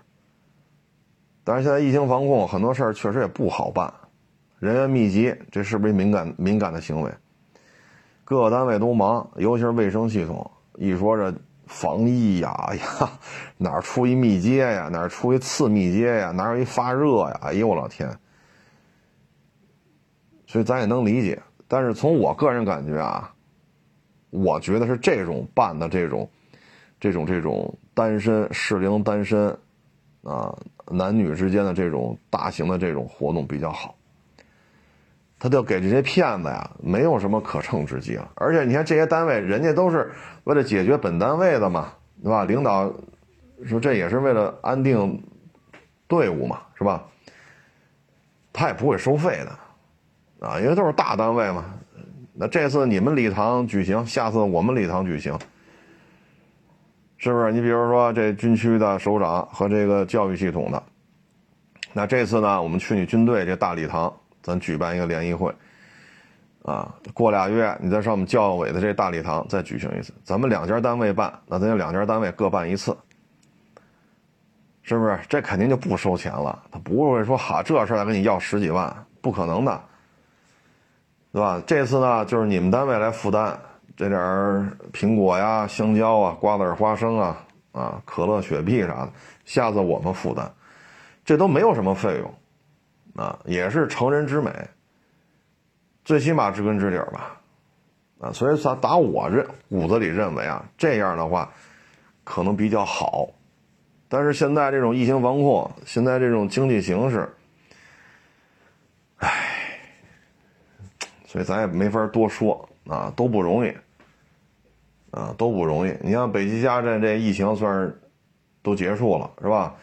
[1.49, 3.91] 但是现在疫情防控很多事儿确实也不好办，
[4.59, 7.11] 人员密集，这是不是敏感敏感的行为？
[8.23, 11.33] 各个单位都忙，尤其是卫生系统，一说这
[11.65, 13.09] 防疫呀呀，
[13.57, 17.39] 哪儿出一密接呀，哪儿出一次密接呀，哪有一发热呀？
[17.41, 18.07] 哎呦我老天！
[20.45, 23.33] 所以咱也能理解，但是从我个人感觉啊，
[24.29, 26.29] 我觉得是这种办的这种，
[26.99, 29.49] 这种这种单身适龄单身，
[30.21, 30.55] 啊，
[30.89, 33.95] 男女之间的这种大型的这种活动比较好。
[35.41, 38.29] 他就给这些骗子呀，没有什么可乘之机了。
[38.35, 40.11] 而且你看这些单位，人家都是
[40.43, 42.43] 为了解决本单位的嘛，对吧？
[42.43, 42.91] 领导
[43.65, 45.23] 说这也是为了安定
[46.07, 47.05] 队伍嘛，是吧？
[48.51, 51.63] 他也不会收费的，啊，因为都是大单位嘛。
[52.33, 55.37] 那这次你们礼堂举行，下次我们礼堂举行，
[57.19, 57.51] 是不是？
[57.51, 60.81] 你比如说这军区的首长和这个教育系统的，
[61.93, 64.11] 那这次呢，我们去你军队这大礼堂。
[64.41, 65.53] 咱举办一个联谊会，
[66.63, 72.97] 啊，过俩月你再上我们教委的这大礼堂再举行一次，咱们两家单位办，那咱就两家单位各办一次，
[74.81, 75.19] 是不是？
[75.27, 79.81] 这肯定就不收钱了，他不会说哈这事儿再跟你要十几万，不可能的，
[81.33, 81.61] 对吧？
[81.67, 83.59] 这次呢，就是你们单位来负担
[83.99, 89.11] 这点儿苹果呀、香蕉啊、瓜子、花生啊、啊可乐、雪碧啥的，
[89.43, 90.49] 下次我们负担，
[91.25, 92.33] 这都没有什么费用。
[93.21, 94.49] 啊，也是成人之美，
[96.05, 97.41] 最起码知根知底儿吧，
[98.21, 101.51] 啊，所以打打我认骨子里认为啊，这样的话
[102.23, 103.27] 可能比较好，
[104.07, 107.29] 但是现在这种疫情防控，现在这种经济形势，
[109.17, 109.77] 唉，
[111.25, 113.75] 所以咱也没法多说啊，都不容易，
[115.11, 115.95] 啊，都不容易。
[116.01, 118.01] 你像北齐家镇这疫情算是
[118.61, 119.75] 都结束了，是吧？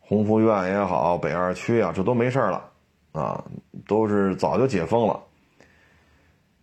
[0.00, 2.64] 鸿福院也好，北二区啊，这都没事了，
[3.12, 3.44] 啊，
[3.86, 5.20] 都是早就解封了。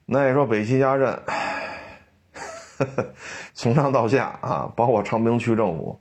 [0.06, 1.20] 那你说北齐家镇，
[3.54, 6.00] 从上到下啊，包括昌平区政府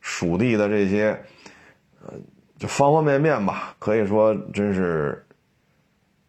[0.00, 1.20] 属地的这些，
[2.04, 2.14] 呃，
[2.58, 5.26] 就方方面面吧，可以说真是，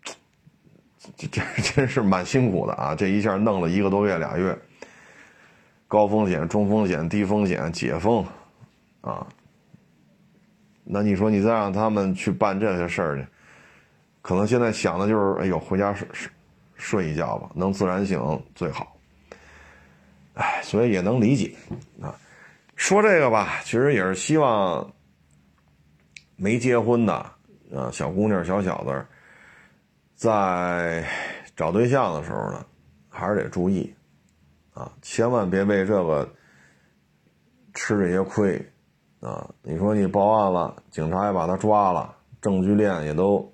[1.18, 2.96] 这这真是蛮辛苦的啊！
[2.96, 4.58] 这一下弄了一个多月俩月，
[5.96, 8.22] 高风险、中风险、低风险解封，
[9.00, 9.26] 啊。
[10.84, 13.26] 那你说你再让他们去办这些事儿去，
[14.22, 16.30] 可能现在想的就是，哎呦，回家睡睡
[16.76, 18.20] 睡一觉吧，能自然醒
[18.54, 18.94] 最好。
[20.34, 21.56] 哎，所以也能理解
[22.02, 22.14] 啊。
[22.76, 24.86] 说这个吧，其实也是希望
[26.36, 27.14] 没结婚的
[27.74, 29.06] 啊小姑娘、小小子，
[30.14, 31.08] 在
[31.56, 32.66] 找对象的时候呢，
[33.08, 33.95] 还是得注意
[34.76, 36.30] 啊，千万别为这个
[37.74, 38.64] 吃这些亏。
[39.22, 43.52] 啊，你说你报案了，警察也把他抓了，证据链也都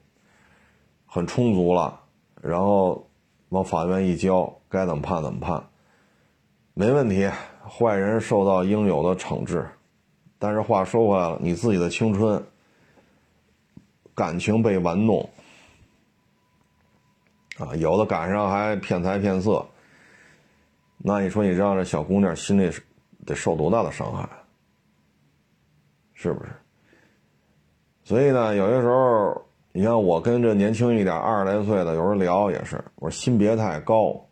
[1.06, 1.98] 很充足了，
[2.42, 3.08] 然后
[3.50, 5.64] 往法院一交，该怎么判怎么判，
[6.74, 7.30] 没问题，
[7.66, 9.66] 坏人受到应有的惩治。
[10.38, 12.44] 但是话说回来了，你自己的青春、
[14.14, 15.30] 感情被玩弄，
[17.60, 19.66] 啊，有的赶上还骗财骗色，
[21.04, 22.72] 那你说你让这小姑娘心里
[23.26, 24.28] 得受多大的伤害？
[26.14, 26.52] 是不是？
[28.04, 29.42] 所以呢，有些时候，
[29.72, 34.24] 你像我跟这年轻一点、二十来岁的，有时候聊也是，我说心别太高，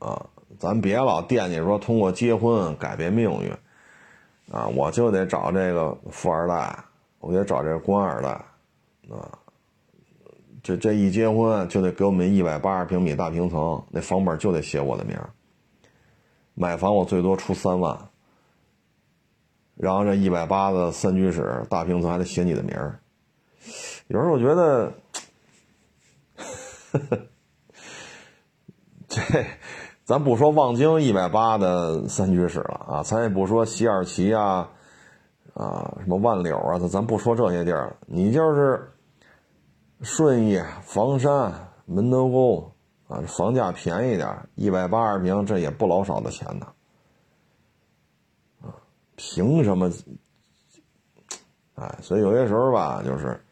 [0.00, 0.26] 啊，
[0.58, 3.52] 咱别老惦记说通过结婚改变命运，
[4.50, 6.76] 啊，我就得找这个富二代，
[7.20, 8.30] 我得找这官二代，
[9.14, 9.30] 啊，
[10.62, 15.16] 这这一结婚就得给我们一百八十平米大平层，那房本就得写我的名
[16.58, 17.96] 买房我最多出三万。
[19.76, 22.98] 然后这一百八的三居室大平层还得写你的名儿，
[24.08, 24.92] 有时候我觉得，
[29.06, 29.46] 这
[30.04, 34.68] 咱不说望京一百八的三居室了啊，咱也不说西二旗啊，
[35.54, 38.90] 啊什么万柳啊，咱咱不说这些地儿，你就是
[40.02, 42.72] 顺义、房山、门头沟
[43.08, 46.66] 啊，房价便宜点，一百八十平，这也不老少的钱呢。
[48.60, 48.68] 啊，
[49.16, 49.90] 凭什么？
[51.74, 53.42] 哎，所以有些时候吧，就是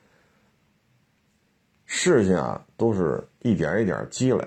[1.87, 4.47] 事情啊，都是一点一点积累，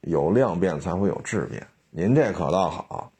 [0.00, 1.64] 有量变才会有质变。
[1.90, 3.12] 您这可倒好，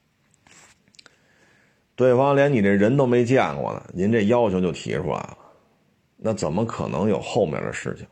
[1.95, 5.39] 对方连你这人都没见过呢，您这要求就提出来了，
[6.17, 8.07] 那怎么可能有后面的事情？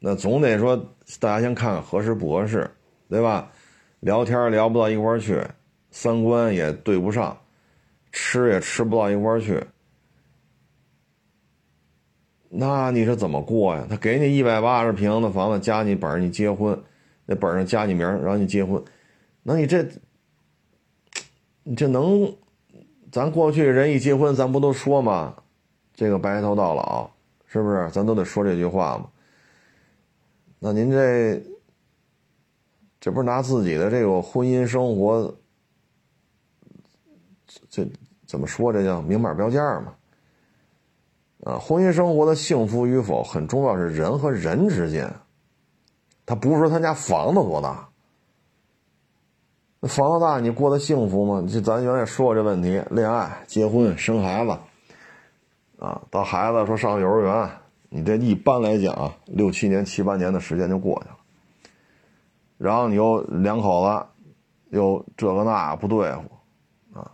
[0.00, 0.76] 那总得说，
[1.20, 2.68] 大家先看看合适不合适，
[3.08, 3.52] 对吧？
[4.00, 5.46] 聊天聊不到一块儿去，
[5.90, 7.38] 三观也对不上，
[8.10, 9.62] 吃也吃不到一块儿去，
[12.48, 13.86] 那你是怎么过呀？
[13.90, 16.82] 他给你一百八十平的房子，加你本儿，你结婚，
[17.26, 18.82] 那本上加你名儿，让你结婚，
[19.42, 19.86] 那你这，
[21.62, 22.34] 你这能？
[23.12, 25.36] 咱过去人一结婚，咱不都说吗？
[25.94, 27.10] 这个白头到老，
[27.46, 27.90] 是不是？
[27.90, 29.06] 咱都得说这句话吗？
[30.62, 31.42] 那您这，
[33.00, 35.34] 这不是拿自己的这个婚姻生活，
[37.70, 37.88] 这
[38.26, 38.70] 怎么说？
[38.70, 39.94] 这叫明码标价嘛？
[41.44, 45.10] 啊，婚姻生活的幸福与否很重要，是人和人之间。
[46.26, 47.88] 他不是说他家房子多大，
[49.80, 51.48] 那房子大你过得幸福吗？
[51.48, 54.50] 就咱原来说过这问题，恋爱、结婚、生孩子，
[55.78, 57.50] 啊，到孩子说上幼儿园。
[57.92, 61.18] 你这一般来讲，六七年、七八年的时间就过去了，
[62.56, 64.06] 然后你又两口子，
[64.70, 67.10] 又这个那不对付，啊，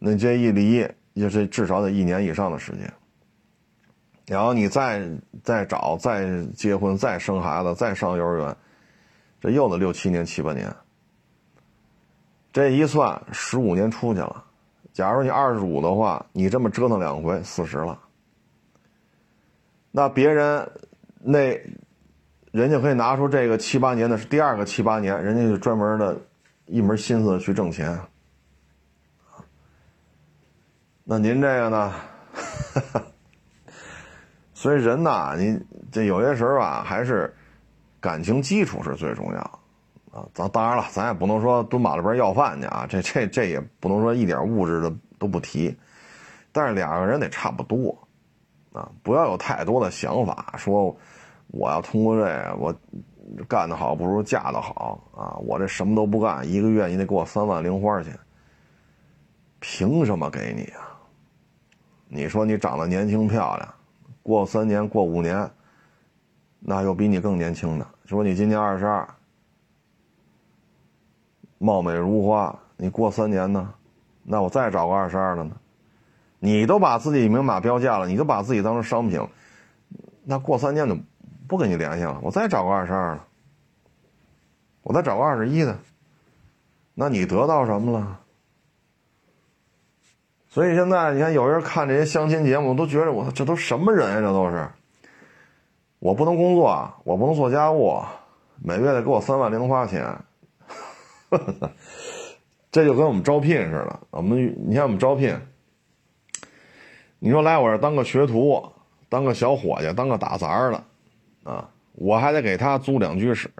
[0.00, 2.92] 那这一离，也是至少得一年以上的时间，
[4.26, 5.08] 然后你再
[5.44, 8.56] 再找、再结婚、再生孩子、再上幼儿园，
[9.40, 10.74] 这又得六七年、七八年，
[12.52, 14.46] 这一算，十五年出去了。
[14.92, 17.98] 假如你二十五的话，你这么折腾两回，四十了。
[19.90, 20.70] 那别人
[21.20, 21.60] 那
[22.50, 26.20] 人家可以拿出这个七八年的是第二个七八年，人家就专门的
[26.66, 27.98] 一门心思去挣钱。
[31.04, 31.92] 那您这个呢？
[34.54, 37.34] 所以人呐，你这有些时候啊，还是
[38.00, 39.60] 感情基础是最重要。
[40.12, 45.74] 啊，咱当然了，咱也不能说蹲马路边要饭去啊，这这这也不能说一点物质的都不提，
[46.52, 47.96] 但是两个人得差不多，
[48.74, 50.94] 啊，不要有太多的想法，说
[51.46, 52.74] 我要通过这我
[53.48, 58.14] 干得好不如嫁得好啊，我这什么都不干，一个月你得给我三万零花钱，
[59.60, 60.92] 凭什么给你啊？
[62.08, 63.74] 你说你长得年轻漂亮，
[64.22, 65.50] 过三年过五年，
[66.58, 69.08] 那有比你更年轻的，说你今年二十二。
[71.62, 73.72] 貌美如花，你过三年呢？
[74.24, 75.54] 那我再找个二十二的呢？
[76.40, 79.24] 你都把自己明码标价了，你都把自己当成商品，
[80.24, 80.98] 那过三年就
[81.46, 82.18] 不跟你联系了。
[82.20, 83.20] 我再找个二十二的，
[84.82, 85.78] 我再找个二十一的，
[86.94, 88.18] 那你得到什么了？
[90.48, 94.20] 所以现在你看，有人看这些相亲节目，都觉得我这都什么人呀？
[94.20, 94.68] 这都是
[96.00, 98.02] 我不能工作，我不能做家务，
[98.60, 100.18] 每月得给我三万零花钱。
[102.70, 105.38] 这就跟我们招聘似的，我们你看我们招聘，
[107.18, 108.72] 你说来我这当个学徒，
[109.08, 110.84] 当个小伙计，当个打杂的，
[111.44, 113.50] 啊，我还得给他租两居室，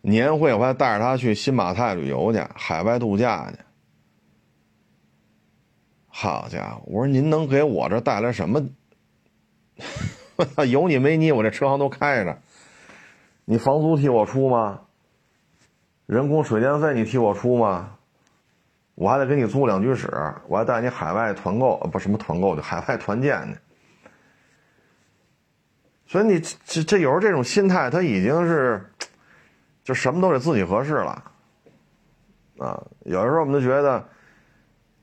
[0.00, 3.58] 年会我还带着他去新马泰旅游去，海外度假去。
[6.06, 8.64] 好家伙，我说您能给我这带来什么？
[10.68, 12.38] 有你没你，我这车行都开着，
[13.44, 14.82] 你房租替我出吗？
[16.08, 17.90] 人工水电费你替我出吗？
[18.94, 20.10] 我还得给你租两居室，
[20.48, 23.54] 我还带你海外团购，不什么团购，就海外团建呢。
[26.06, 28.82] 所以你这这有时候这种心态，他已经是
[29.84, 31.22] 就什么都得自己合适了
[32.56, 32.82] 啊。
[33.04, 34.02] 有的时候我们就觉得，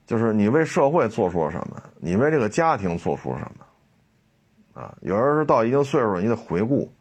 [0.08, 4.98] 就是你为社会做出了什么，你为这个家庭做出了什么啊。
[5.02, 6.92] 有的时候到一定岁数，你得回顾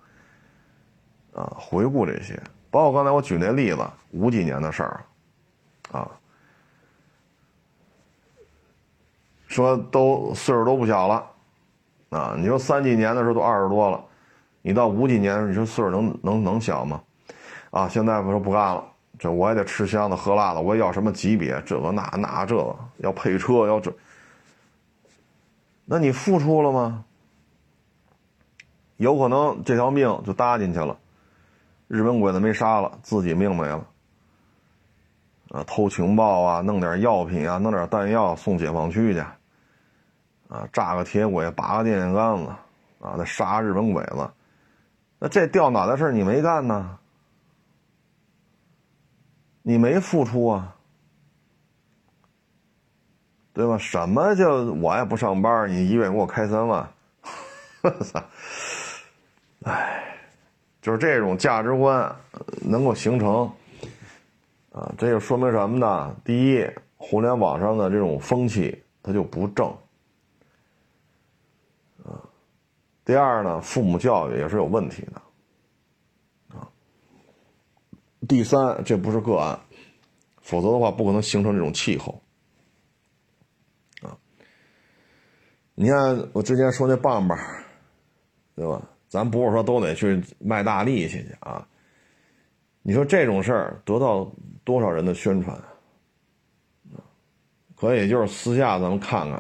[1.33, 2.39] 啊，回顾这些。
[2.75, 5.05] 包括刚才我举那例子，五几年的事儿，
[5.93, 6.11] 啊，
[9.47, 11.25] 说都岁数都不小了，
[12.11, 14.05] 啊，你说三几年的时候都二十多了，
[14.61, 17.01] 你到五几年，你说岁数能能能小吗？
[17.71, 18.85] 啊，现在我说不干了，
[19.21, 23.93] 这我也得吃香的喝辣的，我也要什么级别，这个那那这个要配车要这，
[25.85, 27.05] 那你付出了吗？
[28.97, 30.99] 有可能这条命就搭进去了。
[31.89, 33.87] 日本鬼子没杀了，自己命没了。
[35.51, 39.21] 啊，偷情报啊，弄点药品啊，弄点弹药送解放区去。
[40.49, 42.53] 啊，炸个铁轨，拔个电线杆子，
[43.01, 44.31] 啊，再杀日本鬼子。
[45.19, 46.99] 那这掉脑袋事你没干呢？
[49.63, 50.77] 你没付出啊，
[53.55, 53.79] 对吧？
[53.79, 56.87] 什么叫我也不上班，你一月给我开三万？
[57.83, 58.23] 我操！
[59.65, 60.04] 哎，
[60.85, 62.15] 就是这种价值观
[62.61, 63.51] 能够形成
[64.71, 66.15] 啊，这就说明什么呢？
[66.23, 66.63] 第一，
[66.99, 69.67] 互联网上的这种风气它就不正
[72.05, 72.21] 啊。
[73.03, 75.23] 第二呢，父母教育也是有问题的
[76.55, 76.69] 啊。
[78.29, 79.59] 第三，这不是个案，
[80.43, 82.23] 否则的话不可能形成这种气候
[84.03, 84.15] 啊。
[85.75, 87.39] 你看我之前说那棒棒，
[88.55, 88.83] 对吧？
[89.15, 91.65] 咱不是说都得去卖大力气去啊！
[92.83, 94.29] 你说这种事儿得到
[94.65, 96.99] 多少人的宣传啊？
[97.77, 99.37] 可以就是私下咱们看看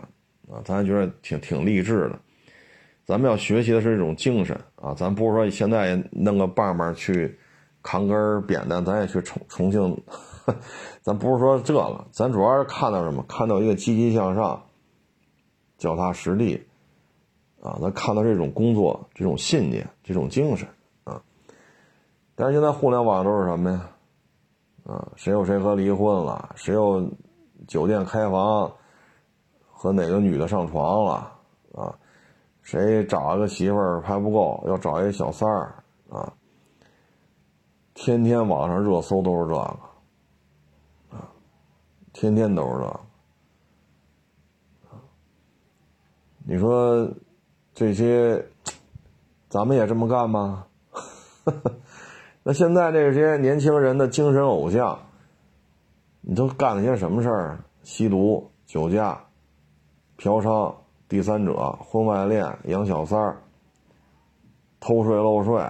[0.48, 2.16] 啊，咱觉得挺挺励志的。
[3.04, 4.94] 咱们要学习的是这种精神啊！
[4.94, 7.36] 咱不是说现在弄个棒棒去
[7.82, 10.00] 扛根扁担，咱也去重重庆，
[11.02, 13.24] 咱不是说这个，咱主要是看到什么？
[13.28, 14.62] 看到一个积极向上、
[15.76, 16.62] 脚踏实地。
[17.64, 20.68] 啊，咱看到这种工作、这种信念、这种精神
[21.04, 21.18] 啊，
[22.34, 23.90] 但是现在互联网都是什么呀？
[24.84, 26.50] 啊，谁又谁和离婚了？
[26.56, 27.10] 谁又
[27.66, 28.70] 酒店开房
[29.72, 31.32] 和哪个女的上床了？
[31.72, 31.98] 啊，
[32.60, 36.30] 谁找了个媳妇儿还不够，要找一小三儿啊？
[37.94, 39.60] 天天网上热搜都是这个
[41.16, 41.32] 啊，
[42.12, 43.00] 天天都是这个
[46.46, 47.10] 你说？
[47.74, 48.46] 这些，
[49.48, 50.66] 咱们也这么干吗？
[52.44, 54.98] 那现在这些年轻人的精神偶像，
[56.20, 57.58] 你都干了些什么事儿？
[57.82, 59.22] 吸毒、酒驾、
[60.16, 60.72] 嫖娼、
[61.08, 63.42] 第三者、婚外恋、养小三儿、
[64.78, 65.60] 偷税漏税，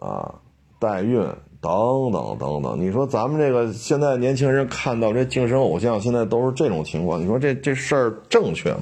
[0.00, 0.34] 啊，
[0.78, 1.20] 代孕
[1.60, 2.80] 等等等等。
[2.80, 8.80] 你说咱们这个现在年轻人看到这精神偶像，现在都是这种情况，你说这这事儿正确吗？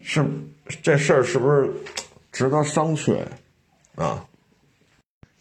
[0.00, 0.24] 是。
[0.82, 1.72] 这事儿是不是
[2.30, 3.24] 值得商榷
[3.96, 4.26] 啊？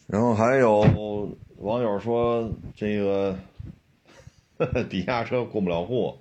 [0.08, 0.80] 然后还有
[1.58, 3.38] 网友说，这个
[4.58, 6.18] 呵呵抵押车过不了户，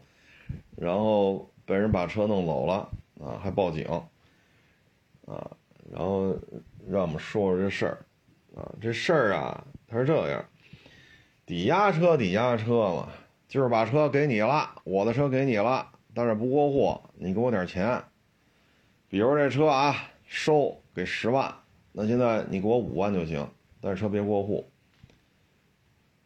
[0.76, 3.84] 然后被人把车弄走了啊，还报警
[5.26, 5.50] 啊，
[5.90, 6.36] 然后
[6.88, 8.04] 让我们说说这事儿
[8.56, 8.74] 啊。
[8.80, 10.44] 这事儿啊，他是这样：
[11.46, 13.08] 抵押车，抵押车嘛，
[13.46, 18.02] 就是把车给你了，我的车给你了，但是不过户，你给我点钱。
[19.16, 21.54] 比如这车啊，收给十万，
[21.92, 23.48] 那现在你给我五万就行，
[23.80, 24.70] 但是车别过户，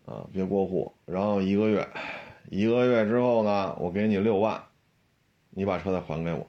[0.07, 0.93] 啊，别过户。
[1.07, 1.89] 然后一个月，
[2.49, 4.61] 一个月之后呢，我给你六万，
[5.51, 6.49] 你把车再还给我。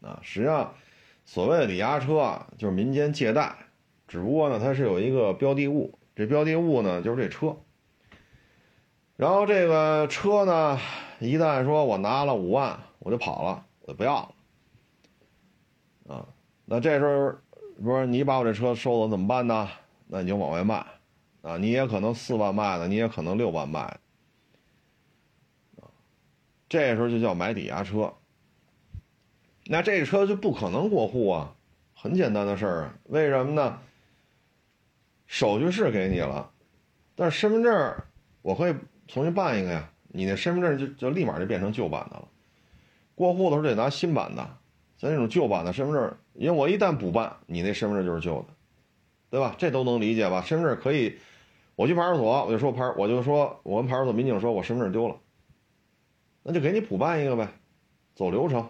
[0.00, 0.74] 啊，实际上，
[1.24, 3.54] 所谓的抵押车啊，就是民间借贷，
[4.08, 7.56] 只不过呢，它是有一个标的物，这标的物呢就是这车。
[9.16, 10.80] 然后这个车呢，
[11.20, 14.34] 一旦说我拿了五万，我就跑了，我就不要了。
[16.10, 16.26] 啊，
[16.64, 17.32] 那这时候
[17.82, 19.68] 不是你把我这车收了怎么办呢？
[20.08, 20.84] 那你就往外卖，
[21.42, 23.80] 啊，你也可能四万卖的，你也可能六万卖，
[25.76, 25.86] 啊，
[26.68, 28.12] 这时候就叫买抵押车。
[29.66, 31.54] 那这车就不可能过户啊，
[31.94, 33.78] 很简单的事儿啊，为什么呢？
[35.28, 36.50] 手续是给你了，
[37.14, 37.94] 但是身份证
[38.42, 38.74] 我可以
[39.06, 42.26] 重新办一个呀，你那身份证就就立马就变成旧版的了，
[43.14, 44.56] 过户的时候得拿新版的。
[45.00, 48.48] 像那种旧版的身份证，因为我一旦补办，你那身份证就是旧的，
[49.30, 49.54] 对吧？
[49.56, 50.42] 这都能理解吧？
[50.42, 51.16] 身份证可以，
[51.74, 55.16] 我去派出所，我就说派，我就说我们派出所民警说我身份证丢了，
[56.42, 57.48] 那就给你补办一个呗，
[58.14, 58.68] 走流程，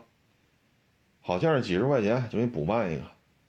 [1.21, 3.03] 好像是几十块钱就给你补办一个，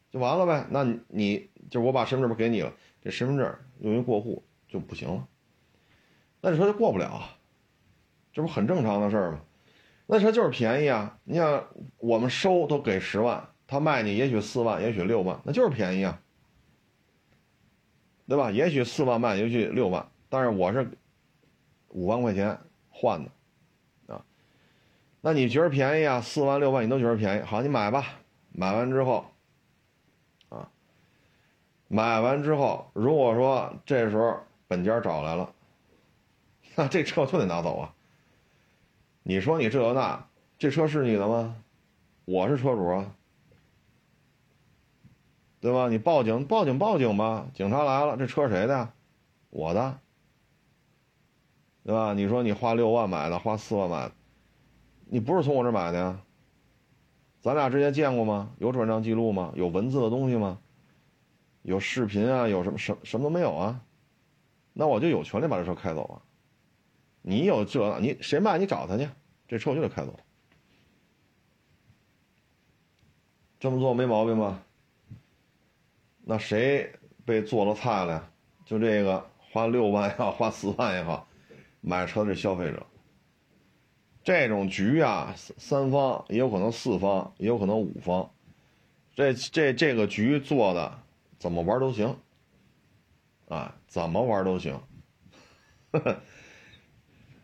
[0.09, 0.65] 就完了呗。
[0.71, 5.27] 那你就我把身份证不给你了，这身份证用于过户就不行了，
[6.41, 7.21] 那这车就过不了，
[8.33, 9.41] 这不很正常的事儿吗？
[10.13, 11.17] 那车就是便宜啊！
[11.23, 11.65] 你想，
[11.97, 16.21] 我们收都给十万，他卖你也许四万，也许六万，那就是便宜啊，
[18.27, 18.51] 对吧？
[18.51, 20.85] 也许四万卖，也许六万，但是我是
[21.87, 22.59] 五万块钱
[22.89, 24.21] 换的啊。
[25.21, 26.19] 那你觉得便宜啊？
[26.19, 28.05] 四万六万你都觉得便宜，好，你买吧。
[28.51, 29.25] 买完之后，
[30.49, 30.69] 啊，
[31.87, 35.53] 买完之后，如果说这时候本家找来了，
[36.75, 37.95] 那这车就得拿走啊。
[39.23, 40.27] 你说你这那，
[40.57, 41.55] 这车是你的吗？
[42.25, 43.15] 我是车主啊，
[45.59, 45.89] 对吧？
[45.89, 47.47] 你报警，报警，报警吧！
[47.53, 48.93] 警察来了，这车谁的？
[49.49, 49.99] 我的，
[51.83, 52.13] 对吧？
[52.13, 54.11] 你说你花六万买的，花四万买的，
[55.05, 56.21] 你不是从我这买的呀？
[57.41, 58.51] 咱俩之前见过吗？
[58.57, 59.51] 有转账记录吗？
[59.55, 60.59] 有文字的东西吗？
[61.61, 63.81] 有视频啊，有什么什什么都没有啊？
[64.73, 66.21] 那我就有权利把这车开走啊！
[67.21, 69.07] 你有这，你谁卖你找他去，
[69.47, 70.19] 这车我就得开走。
[73.59, 74.63] 这么做没毛病吧？
[76.23, 76.91] 那谁
[77.25, 78.31] 被做了菜了？
[78.65, 81.27] 就这个花六万也好，花四万也好，
[81.81, 82.85] 买车的消费者。
[84.23, 88.31] 这种局啊，三方也有可能四方，也有可能五方。
[89.13, 90.99] 这这这个局做的
[91.37, 92.17] 怎么玩都行，
[93.47, 94.79] 啊，怎么玩都行。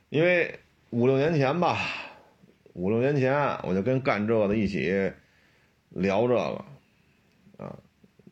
[0.10, 0.60] 因为
[0.90, 1.78] 五六年前吧，
[2.74, 5.12] 五六年前我就跟干这个的一起。
[5.90, 6.66] 聊这个，
[7.64, 7.80] 啊，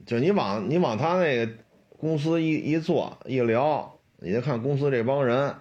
[0.05, 1.51] 就你往你往他那个
[1.97, 5.55] 公司一一坐一聊，你就看公司这帮人，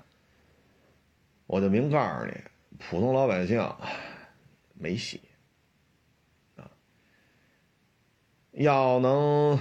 [1.46, 2.32] 我就明告诉你，
[2.78, 3.64] 普通老百姓
[4.74, 5.20] 没戏，
[6.56, 6.68] 啊，
[8.50, 9.58] 要能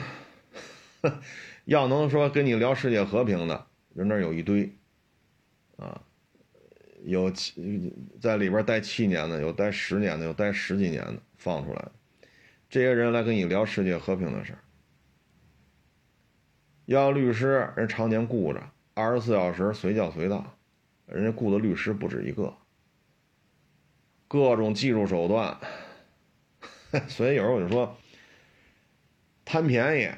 [1.65, 4.75] 要能说跟你聊世界和平的人那有一堆，
[5.77, 6.01] 啊，
[7.05, 11.85] 有七在里边待七年的，有待十年的，有待十几年的，放出来。
[12.69, 14.59] 这些人来跟你聊世界和平的事儿，
[16.85, 18.63] 要律师，人常年雇着，
[18.93, 20.55] 二十四小时随叫随到，
[21.05, 22.51] 人家雇的律师不止一个，
[24.27, 25.55] 各种技术手段，
[27.07, 27.95] 所以有时候我就说，
[29.45, 30.17] 贪便宜啊，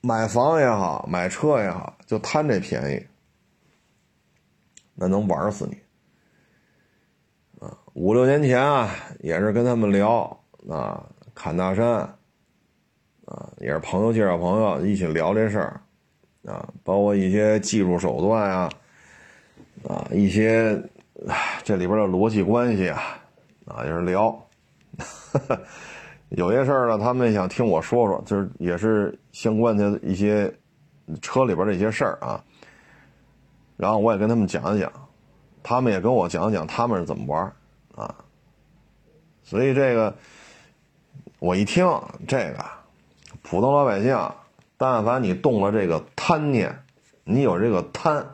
[0.00, 3.06] 买房也好，买车也好，就贪这便宜，
[5.00, 5.78] 那能玩死你
[7.58, 7.74] 啊。
[7.94, 11.02] 五六年前啊，也是跟他们聊啊，
[11.34, 11.86] 侃大山
[13.24, 15.80] 啊，也是朋友介绍朋友一起聊这事儿
[16.44, 18.68] 啊，包括一些技术手段呀，
[19.88, 20.78] 啊，一些
[21.64, 23.18] 这里边的逻辑关系啊，
[23.64, 24.38] 啊，也是聊。
[26.30, 30.52] 有些事儿呢，他们想听我说说，就是也是相关的一些
[31.20, 32.44] 车里边的一些事儿啊，
[33.80, 34.92] 然后我也跟他们讲一讲，
[35.62, 37.50] 他们也跟我讲讲他们是怎么玩。
[37.96, 38.14] 啊，
[39.42, 40.14] 所以这个
[41.38, 41.84] 我一听
[42.28, 42.64] 这个，
[43.42, 44.32] 普通老百姓，
[44.76, 46.84] 但凡你动了这个贪念，
[47.24, 48.26] 你有这个贪，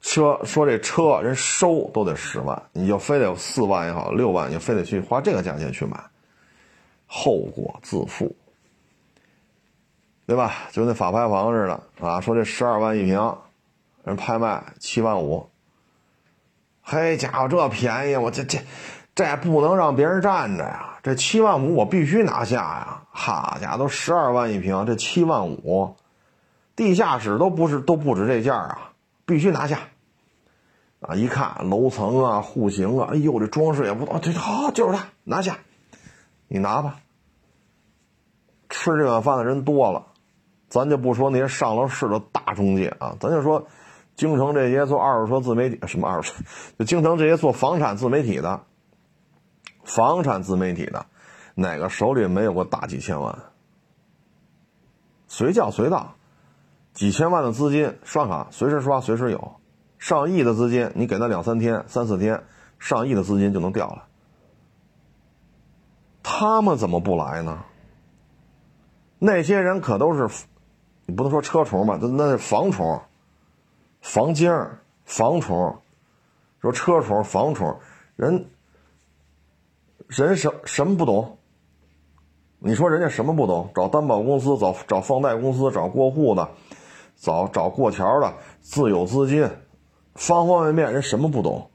[0.00, 6.00] 车说这车人收都得十万，你就非得有四万也好，六万你非得去花这个价钱去买，
[7.06, 8.34] 后果自负，
[10.26, 10.54] 对吧？
[10.70, 13.36] 就跟那法拍房似的啊，说这十二万一平，
[14.04, 15.48] 人拍卖七万五。
[16.84, 18.16] 嘿家伙，这便宜！
[18.16, 18.58] 我这这
[19.14, 20.98] 这不能让别人占着呀！
[21.04, 23.02] 这七万五我必须拿下呀！
[23.12, 25.94] 哈家伙都十二万一平，这七万五，
[26.74, 28.92] 地下室都不是都不止这价啊！
[29.24, 29.78] 必须拿下！
[31.00, 35.56] 啊，一看楼层啊、户型啊，哎呦，这装饰也不错，这好就是它，拿下！
[36.48, 36.98] 你拿吧。
[38.68, 40.04] 吃这碗饭的人多了，
[40.68, 43.64] 咱就不说那些上了市的大中介啊，咱就说。
[44.14, 46.44] 京城这些做二手车自媒体，什么二手车？
[46.78, 48.60] 就京城这些做房产自媒体的，
[49.84, 51.06] 房产自媒体的，
[51.54, 53.36] 哪个手里没有过大几千万？
[55.28, 56.14] 随叫随到，
[56.92, 59.54] 几千万的资金刷卡随时刷随时有，
[59.98, 62.44] 上亿的资金你给他两三天、三四天，
[62.78, 64.04] 上亿的资金就能掉了。
[66.22, 67.64] 他们怎么不来呢？
[69.18, 70.44] 那些人可都是，
[71.06, 71.98] 你不能说车虫吧？
[72.00, 73.00] 那那是房虫。
[74.02, 74.52] 房精
[75.04, 75.78] 房虫，
[76.60, 77.78] 说车虫、房虫，
[78.16, 78.50] 人，
[80.08, 81.38] 人什什么不懂？
[82.58, 83.70] 你说人家什么不懂？
[83.74, 86.50] 找担保公司，找找放贷公司，找过户的，
[87.16, 89.48] 找找过桥的，自有资金，
[90.14, 91.70] 方方面面人什么不懂？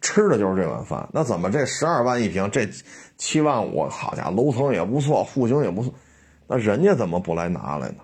[0.00, 1.08] 吃的就是这碗饭。
[1.12, 2.68] 那怎么这十二万一平，这
[3.16, 5.92] 七万五，好家伙，楼层也不错，户型也不错，
[6.46, 7.98] 那人家怎么不来拿来呢？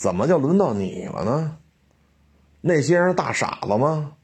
[0.00, 1.58] 怎么就轮到你了呢？
[2.62, 4.14] 那些人大傻子吗？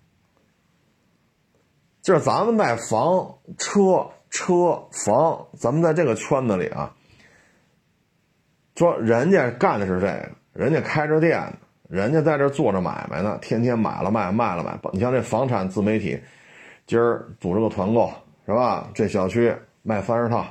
[2.00, 6.94] 就是咱们卖房、车、车、房，咱们在这个圈子里啊，
[8.74, 11.52] 说人家干的是这个，人家开着店，
[11.90, 14.80] 人家在这做着买卖呢，天天买了卖，卖了买。
[14.94, 16.18] 你像这房产自媒体，
[16.86, 18.10] 今儿组织个团购
[18.46, 18.88] 是吧？
[18.94, 20.46] 这小区卖三十套，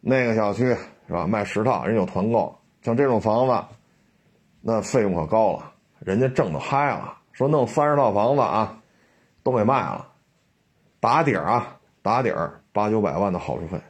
[0.00, 0.76] 那个小区
[1.06, 1.24] 是吧？
[1.24, 2.58] 卖十套，人有团购。
[2.84, 3.64] 像这种房子，
[4.60, 8.82] 那费用可高了，人家挣的嗨了，说弄三十套房子啊，
[9.42, 10.08] 都给卖了，
[11.00, 13.80] 打底儿啊，打底儿八九百万的好处费。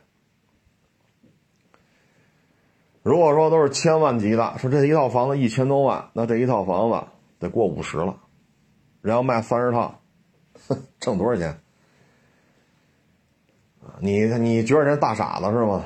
[3.02, 7.08] 如果说都是千万级的，说这一套房子一千多万，那这一套房子
[7.40, 8.16] 得过五十了，
[9.02, 10.00] 然后卖三十套，
[11.00, 11.60] 挣多少钱？
[13.98, 15.84] 你你觉得人大傻子是吗？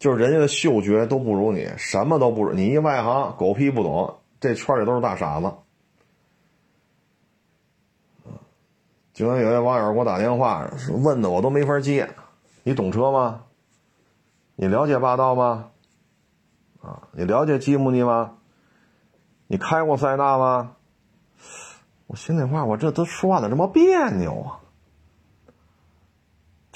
[0.00, 5.52] 就是人家的嗅觉都不如你，什么都不如你，一外行狗屁不懂，这圈里都是大傻子。
[9.12, 10.70] 就跟有些网友给我打电话，
[11.04, 12.08] 问的我都没法接。
[12.62, 13.42] 你懂车吗？
[14.56, 15.70] 你了解霸道吗？
[16.80, 18.38] 啊，你了解吉姆尼吗？
[19.48, 20.76] 你开过塞纳吗？
[22.06, 24.59] 我心里话，我这都说话的这么别扭啊！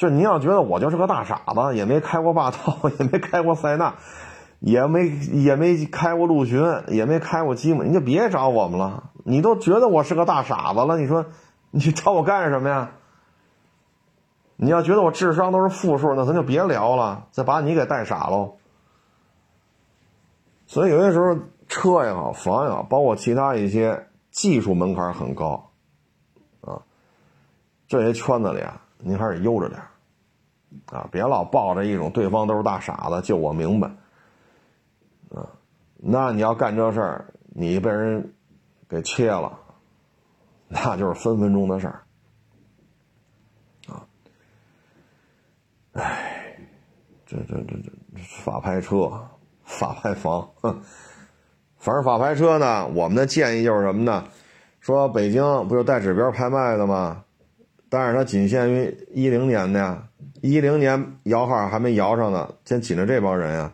[0.05, 2.59] 就你要觉得我就是个大傻子，也没开过霸道，
[3.01, 3.95] 也没开过塞纳，
[4.61, 9.05] 也没也没开过陆巡，也没开过吉姆，你就别找我们了。
[9.25, 11.25] 你都觉得我是个大傻子了，你说
[11.71, 12.91] 你找我干什么呀？
[14.57, 18.57] 你要觉得我智商都是负数，那咱就别聊了，再把你给带傻喽。
[20.67, 21.35] 所以有些时候
[21.67, 25.71] 车也好，房也好，包括其他一些技术门槛很高，
[26.61, 26.83] 啊，
[27.89, 28.83] 这些圈子里啊。
[29.07, 29.79] 您还是悠着点
[30.87, 33.89] 啊，别老抱着一种对方都是大傻子，就我明白，
[35.35, 35.47] 啊，
[35.97, 38.35] 那你要干这事儿，你被人
[38.89, 39.59] 给切了，
[40.69, 42.03] 那就是分分钟的事儿，
[43.89, 44.07] 啊，
[45.93, 46.59] 哎，
[47.27, 47.91] 这这这这
[48.43, 49.11] 法拍车、
[49.63, 50.81] 法拍房，哼，
[51.79, 54.25] 反正法拍车呢，我们的建议就是什么呢？
[54.81, 57.25] 说北京不就带指标拍卖的吗？
[57.95, 60.09] 但是它仅限于一零年的呀，
[60.43, 63.73] 一零年摇号还没摇上呢，先紧着这帮人呀。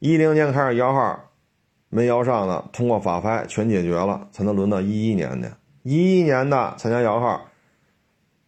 [0.00, 1.30] 一零年开始摇号，
[1.88, 5.56] 没摇上的，通过法拍全解决了，才能轮到一一年的。
[5.84, 7.42] 一一年的参加摇号，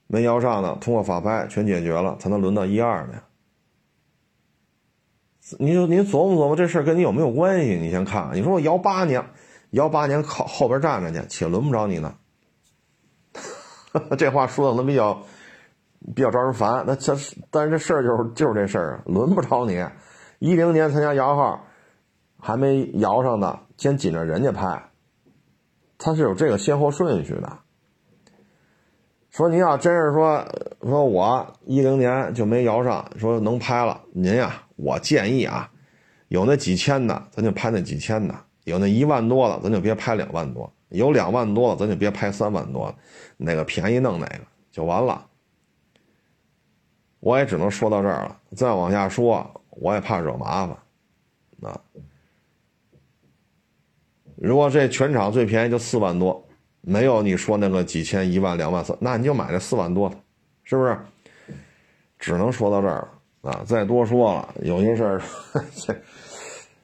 [0.09, 3.23] 没摇上的，通过法拍全解决了，才能轮到一二的。
[5.61, 7.77] 你说你琢磨琢磨这事儿跟你有没有关系？
[7.77, 9.25] 你先看，你说我摇八年，
[9.71, 12.13] 摇八年靠后边站着去，且轮不着你呢。
[14.17, 15.23] 这话说的能比较
[16.15, 17.15] 比较招人烦，那这
[17.51, 19.85] 但是这事儿就是就是这事儿啊，轮不着你。
[20.39, 21.65] 一零年参加摇号，
[22.39, 24.91] 还没摇上的，先紧着人家拍，
[25.99, 27.59] 他是有这个先后顺序的。
[29.31, 30.47] 说您要真是说
[30.83, 35.71] 说我一零年就没摇上，说能拍了，您呀，我建议啊，
[36.29, 42.95] 有那几千的，咱就拍那几千的；有那一万多的，咱就别拍两万多；有两万多的，咱就别拍三万多。
[43.37, 44.41] 哪个便宜弄哪个
[44.71, 45.27] 就完了，
[47.21, 48.39] 我也只能说到这儿了。
[48.55, 50.77] 再往下说，我也怕惹麻烦。
[51.63, 51.81] 啊，
[54.37, 56.47] 如果这全场最便宜就四万多，
[56.81, 60.17] 没有你说那个几千、一万、两万三，那你就买这四万多的，
[60.65, 60.99] 是不是？
[62.19, 63.09] 只能说到这儿
[63.43, 63.63] 了啊！
[63.67, 65.23] 再多说了，有些事儿，
[65.75, 65.95] 这，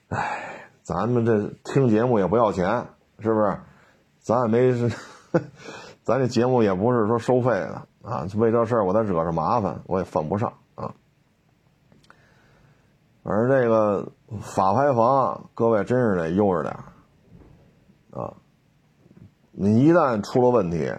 [0.08, 2.84] 哎，咱们这听节目也不要钱，
[3.20, 3.56] 是不是？
[4.22, 4.90] 咱也没是。
[6.04, 10.92] 咱这节目也不是说收费的啊，为这事儿我再惹上麻烦，我也犯不上啊。
[13.22, 16.76] 而这个法拍房，各位真是得悠着点
[18.10, 18.34] 啊。
[19.52, 20.92] 你一旦出了问题，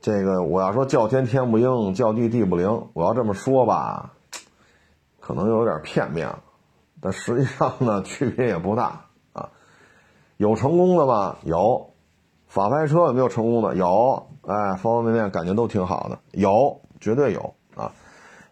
[0.00, 4.12] 这个我要说叫天天不应，叫地地不灵，我要这么说吧，
[5.20, 6.42] 可能有点片面了。
[7.00, 9.06] 但实际上呢，区别也不大。
[10.36, 11.36] 有成功的吗？
[11.44, 11.90] 有。
[12.46, 13.74] 法拍车有没有成功的？
[13.74, 17.90] 有，哎，方方面面感觉都挺好的，有，绝对有啊。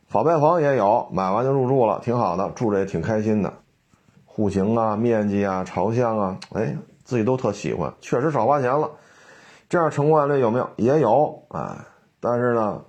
[0.09, 3.53] 法拍房也有，买完就入住了，挺好的，住着也挺开心的。
[4.25, 8.91] 户型啊、面积啊、朝向啊，哎，自己都特喜欢，确实少花钱了。
[9.69, 10.69] 这样成功案例有没有？
[10.77, 11.77] 也有，哎，
[12.19, 12.83] 但是呢，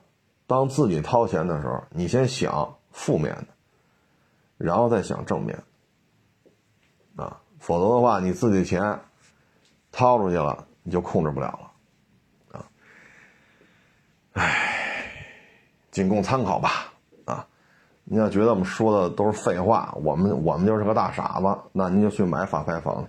[0.47, 3.45] 当自己掏钱的时候，你先想负面的，
[4.57, 5.61] 然后再想正面
[7.17, 8.99] 啊，否则的话，你自己的钱
[9.89, 10.67] 掏出去了。
[10.85, 12.65] 你就控制不了了，啊，
[14.33, 15.05] 唉，
[15.91, 16.91] 仅供参考吧，
[17.23, 17.47] 啊，
[18.03, 23.07] 你要觉得我们说的都是废话，我们我们就是个大傻子，那您就去买法拍房，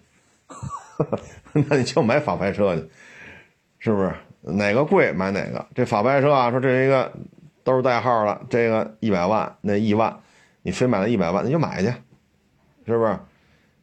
[1.69, 2.89] 那你就买法拍车去，
[3.81, 4.15] 是不是？
[4.43, 5.67] 哪个贵买哪个？
[5.75, 7.13] 这法拍车啊，说这一个
[7.65, 10.17] 都是代号了，这个一百万，那一万，
[10.63, 11.93] 你非买了一百万，你就买去，
[12.87, 13.19] 是不是？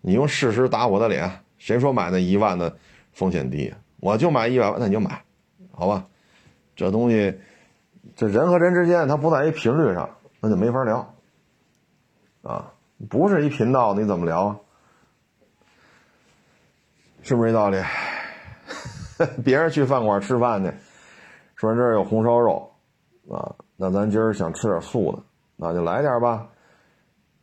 [0.02, 2.76] 你用事实打我的脸，谁说买那一万的？
[3.14, 5.22] 风险低，我就买一百万，那你就买，
[5.72, 6.08] 好吧？
[6.78, 7.38] 这东西，
[8.16, 10.10] 这人和人之间，它不在一频率上，
[10.40, 11.14] 那就没法聊，
[12.42, 12.72] 啊，
[13.10, 14.60] 不是一频道，你怎么聊啊？
[17.22, 17.78] 是不是这道理？
[19.44, 20.72] 别人去饭馆吃饭去，
[21.56, 22.72] 说这儿有红烧肉，
[23.30, 25.22] 啊，那咱今儿想吃点素的，
[25.58, 26.48] 那就来点吧，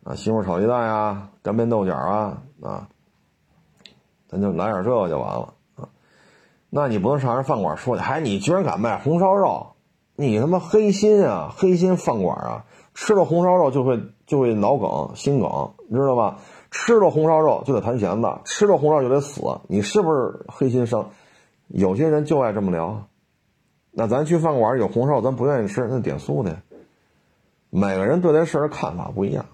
[0.08, 2.88] 啊，西红柿炒鸡蛋呀，干煸豆角啊，啊，
[4.26, 5.86] 咱就来点这个就完了啊。
[6.70, 9.66] 那你不能上人饭馆说去，还你居然敢卖红烧肉？
[10.16, 12.64] 你他妈黑心啊，黑心饭馆啊，
[12.94, 16.38] 吃了红烧肉就会就会脑梗、心梗，你知道吧？
[16.70, 21.10] 吃了红烧肉就得弹弦子，吃了红烧就得死，你是不是黑心商？
[21.66, 23.08] 有些人就爱这么聊。
[23.90, 26.56] 那咱去饭馆有红烧，咱不愿意吃，那点素的。
[27.68, 29.44] 每个人对这事儿看法不一样，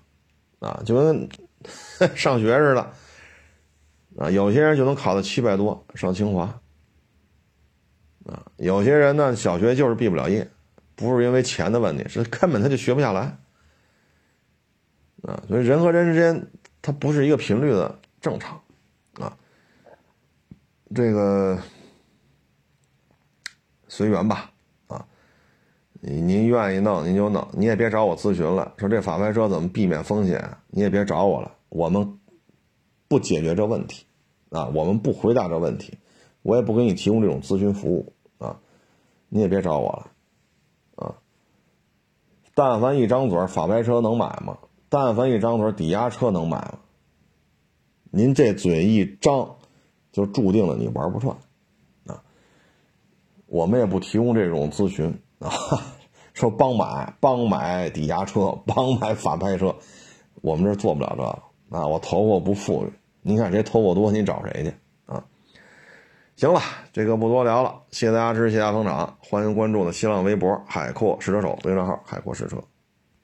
[0.65, 1.29] 啊，就跟
[2.17, 2.91] 上学似的，
[4.17, 6.45] 啊，有些人就能考到七百多上清华，
[8.27, 10.49] 啊，有些人呢小学就是毕不了业，
[10.95, 13.37] 不是因为钱的问题，是根本他就学不下来，
[15.23, 16.51] 啊，所以人和人之间
[16.81, 18.59] 他不是一个频率的正常，
[19.21, 19.37] 啊，
[20.95, 21.59] 这个。
[23.87, 24.51] 随缘吧，
[26.07, 28.75] 您愿意弄您就弄，你也别找我咨询了。
[28.77, 31.53] 说这法拍车怎么避免风险，你也别找我了。
[31.71, 32.19] 我们
[33.09, 34.05] 不解决这问题，
[34.51, 35.97] 啊，我们不回答这问题，
[36.43, 38.61] 我也不给你提供这种咨询服务，啊，
[39.29, 40.11] 你也别找我了，
[40.97, 41.15] 啊。
[42.55, 44.59] 但凡一张嘴，法拍车能买吗？
[44.91, 46.79] 但凡一张嘴，抵押车能买吗？
[48.11, 49.57] 您这嘴一张，
[50.13, 51.37] 就注定了你玩不转
[52.07, 52.23] 啊。
[53.47, 55.51] 我们也不提供这种咨询啊，
[56.35, 59.75] 说帮买帮买抵押车， 帮买法拍车，
[60.43, 61.87] 我们这做不了这个啊。
[61.87, 62.93] 我头发不富裕，
[63.23, 64.75] 您看谁头发多，你找谁去
[65.07, 65.25] 啊？
[66.37, 66.61] 行了，
[66.93, 72.59] 这个不多聊了，谢谢大家支持，谢谢大家捧场，欢迎关注的新浪微博“海阔试车手”微信号“海阔试车”。